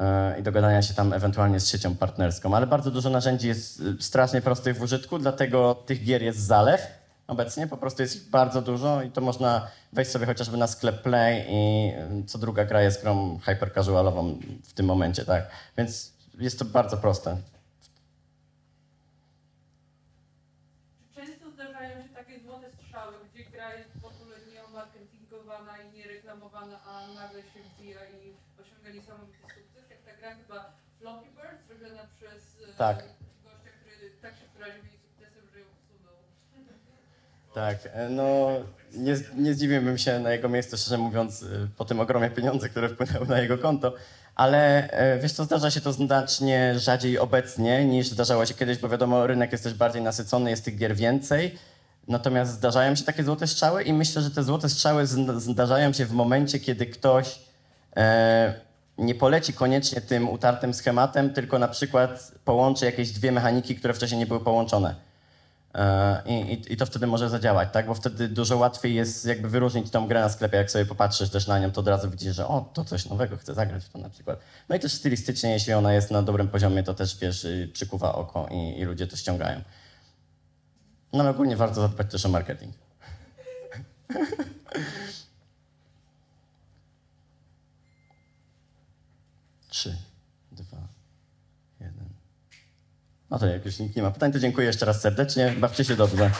E, 0.00 0.40
I 0.40 0.42
dogadania 0.42 0.82
się 0.82 0.94
tam 0.94 1.12
ewentualnie 1.12 1.60
z 1.60 1.68
siecią 1.68 1.96
partnerską. 1.96 2.56
Ale 2.56 2.66
bardzo 2.66 2.90
dużo 2.90 3.10
narzędzi 3.10 3.48
jest 3.48 3.82
strasznie 4.00 4.40
prostych 4.40 4.78
w 4.78 4.82
użytku, 4.82 5.18
dlatego 5.18 5.74
tych 5.74 6.04
gier 6.04 6.22
jest 6.22 6.38
zalew 6.38 6.80
obecnie. 7.26 7.66
Po 7.66 7.76
prostu 7.76 8.02
jest 8.02 8.16
ich 8.16 8.30
bardzo 8.30 8.62
dużo 8.62 9.02
i 9.02 9.10
to 9.10 9.20
można 9.20 9.68
wejść 9.92 10.10
sobie 10.10 10.26
chociażby 10.26 10.56
na 10.56 10.66
sklep 10.66 11.02
Play 11.02 11.44
i 11.48 11.92
y, 12.22 12.24
co 12.26 12.38
druga 12.38 12.64
gra 12.64 12.82
jest 12.82 13.02
grą 13.02 13.38
hyper 13.38 13.74
casualową 13.74 14.38
w 14.64 14.72
tym 14.72 14.86
momencie, 14.86 15.24
tak? 15.24 15.50
Więc 15.76 16.12
jest 16.38 16.58
to 16.58 16.64
bardzo 16.64 16.96
proste. 16.96 17.36
Czy 21.14 21.20
często 21.20 21.50
zdarzają 21.50 22.02
się 22.02 22.08
takie 22.08 22.40
złote 22.40 22.66
strzały, 22.72 23.14
gdzie 23.34 23.44
gra 23.44 23.74
jest 23.74 23.90
w 24.00 24.04
ogóle 24.04 24.36
nieomarketingowana 24.52 25.78
i 25.78 25.92
niereklamowana, 25.96 26.80
a 26.84 27.06
nagle 27.14 27.42
się 27.42 27.60
wbija 27.78 28.00
i 28.08 28.34
osiąga 28.62 28.90
niesamowity 28.90 29.38
sukces? 29.42 29.90
Jak 29.90 30.00
ta 30.06 30.20
gra 30.20 30.34
chyba 30.36 30.72
Floppy 30.98 31.26
Bird, 31.36 31.58
zrobiona 31.68 32.02
przez 32.16 32.42
e, 32.70 32.74
Tak. 32.78 32.96
gościa, 33.44 33.70
który 33.80 34.10
tak 34.22 34.34
się 34.36 34.46
wyraził 34.54 34.84
jej 34.84 34.98
sukcesem, 35.04 35.44
że 35.52 35.60
ją 35.60 35.66
usunął. 35.80 36.16
Tak, 37.54 37.76
e, 37.92 38.08
no 38.08 38.48
nie, 38.94 39.16
nie 39.36 39.54
zdziwiłbym 39.54 39.98
się 39.98 40.18
na 40.18 40.32
jego 40.32 40.48
miejscu, 40.48 40.76
szczerze 40.76 40.98
mówiąc, 40.98 41.42
y, 41.42 41.68
po 41.76 41.84
tym 41.84 42.00
ogromie 42.00 42.30
pieniędzy, 42.30 42.68
które 42.68 42.88
wpłynęły 42.88 43.26
na 43.26 43.40
jego 43.40 43.58
konto, 43.58 43.94
ale 44.34 44.90
e, 44.90 45.18
wiesz 45.18 45.32
co, 45.32 45.44
zdarza 45.44 45.70
się 45.70 45.80
to 45.80 45.92
znacznie 45.92 46.78
rzadziej 46.78 47.18
obecnie 47.18 47.84
niż 47.84 48.08
zdarzało 48.08 48.46
się 48.46 48.54
kiedyś, 48.54 48.78
bo 48.78 48.88
wiadomo, 48.88 49.26
rynek 49.26 49.52
jest 49.52 49.64
też 49.64 49.74
bardziej 49.74 50.02
nasycony, 50.02 50.50
jest 50.50 50.64
tych 50.64 50.76
gier 50.76 50.96
więcej, 50.96 51.58
natomiast 52.08 52.52
zdarzają 52.52 52.94
się 52.94 53.04
takie 53.04 53.24
złote 53.24 53.46
strzały 53.46 53.82
i 53.82 53.92
myślę, 53.92 54.22
że 54.22 54.30
te 54.30 54.42
złote 54.42 54.68
strzały 54.68 55.06
zd- 55.06 55.40
zdarzają 55.40 55.92
się 55.92 56.06
w 56.06 56.12
momencie, 56.12 56.60
kiedy 56.60 56.86
ktoś 56.86 57.38
e, 57.96 58.54
nie 58.98 59.14
poleci 59.14 59.52
koniecznie 59.52 60.00
tym 60.00 60.28
utartym 60.28 60.74
schematem, 60.74 61.34
tylko 61.34 61.58
na 61.58 61.68
przykład 61.68 62.32
połączy 62.44 62.84
jakieś 62.84 63.10
dwie 63.10 63.32
mechaniki, 63.32 63.76
które 63.76 63.94
wcześniej 63.94 64.18
nie 64.18 64.26
były 64.26 64.40
połączone. 64.40 65.13
E, 65.74 66.22
I, 66.26 66.72
i, 66.72 66.76
to 66.76 66.86
wtedy 66.86 67.06
może 67.06 67.30
zadziałać, 67.30 67.68
tak? 67.72 67.86
Bo 67.86 67.94
wtedy 67.94 68.28
dużo 68.28 68.56
łatwiej 68.56 68.94
jest 68.94 69.24
jakby 69.24 69.48
wyróżnić 69.48 69.90
tą 69.90 70.06
grę 70.06 70.20
na 70.20 70.28
sklepie. 70.28 70.56
Jak 70.56 70.70
sobie 70.70 70.86
popatrzysz 70.86 71.30
też 71.30 71.46
na 71.46 71.58
nią, 71.58 71.72
to 71.72 71.80
od 71.80 71.88
razu 71.88 72.10
widzisz, 72.10 72.36
że 72.36 72.48
o, 72.48 72.70
to 72.72 72.84
coś 72.84 73.06
nowego, 73.06 73.36
chcę 73.36 73.54
zagrać 73.54 73.84
w 73.84 73.88
to 73.88 73.98
na 73.98 74.10
przykład. 74.10 74.40
No 74.68 74.76
i 74.76 74.80
też 74.80 74.92
stylistycznie, 74.92 75.50
jeśli 75.50 75.72
ona 75.72 75.92
jest 75.92 76.10
na 76.10 76.22
dobrym 76.22 76.48
poziomie, 76.48 76.82
to 76.82 76.94
też, 76.94 77.18
wiesz, 77.18 77.44
y, 77.44 77.70
przykuwa 77.72 78.14
oko 78.14 78.48
i, 78.50 78.80
i 78.80 78.84
ludzie 78.84 79.06
to 79.06 79.16
ściągają. 79.16 79.60
No 81.12 81.20
ale 81.20 81.30
ogólnie 81.30 81.56
warto 81.56 81.80
zadbać 81.80 82.10
też 82.10 82.26
o 82.26 82.28
marketing. 82.28 82.74
Trzy, 89.68 89.96
dwa, 90.52 90.88
jeden. 91.80 92.08
No 93.34 93.40
to 93.40 93.46
jak 93.46 93.64
już 93.64 93.78
nikt 93.78 93.96
nie 93.96 94.02
ma 94.02 94.10
pytań, 94.10 94.32
to 94.32 94.38
dziękuję 94.38 94.66
jeszcze 94.66 94.86
raz 94.86 95.00
serdecznie. 95.00 95.54
Bawcie 95.58 95.84
się 95.84 95.96
dobrze. 95.96 96.30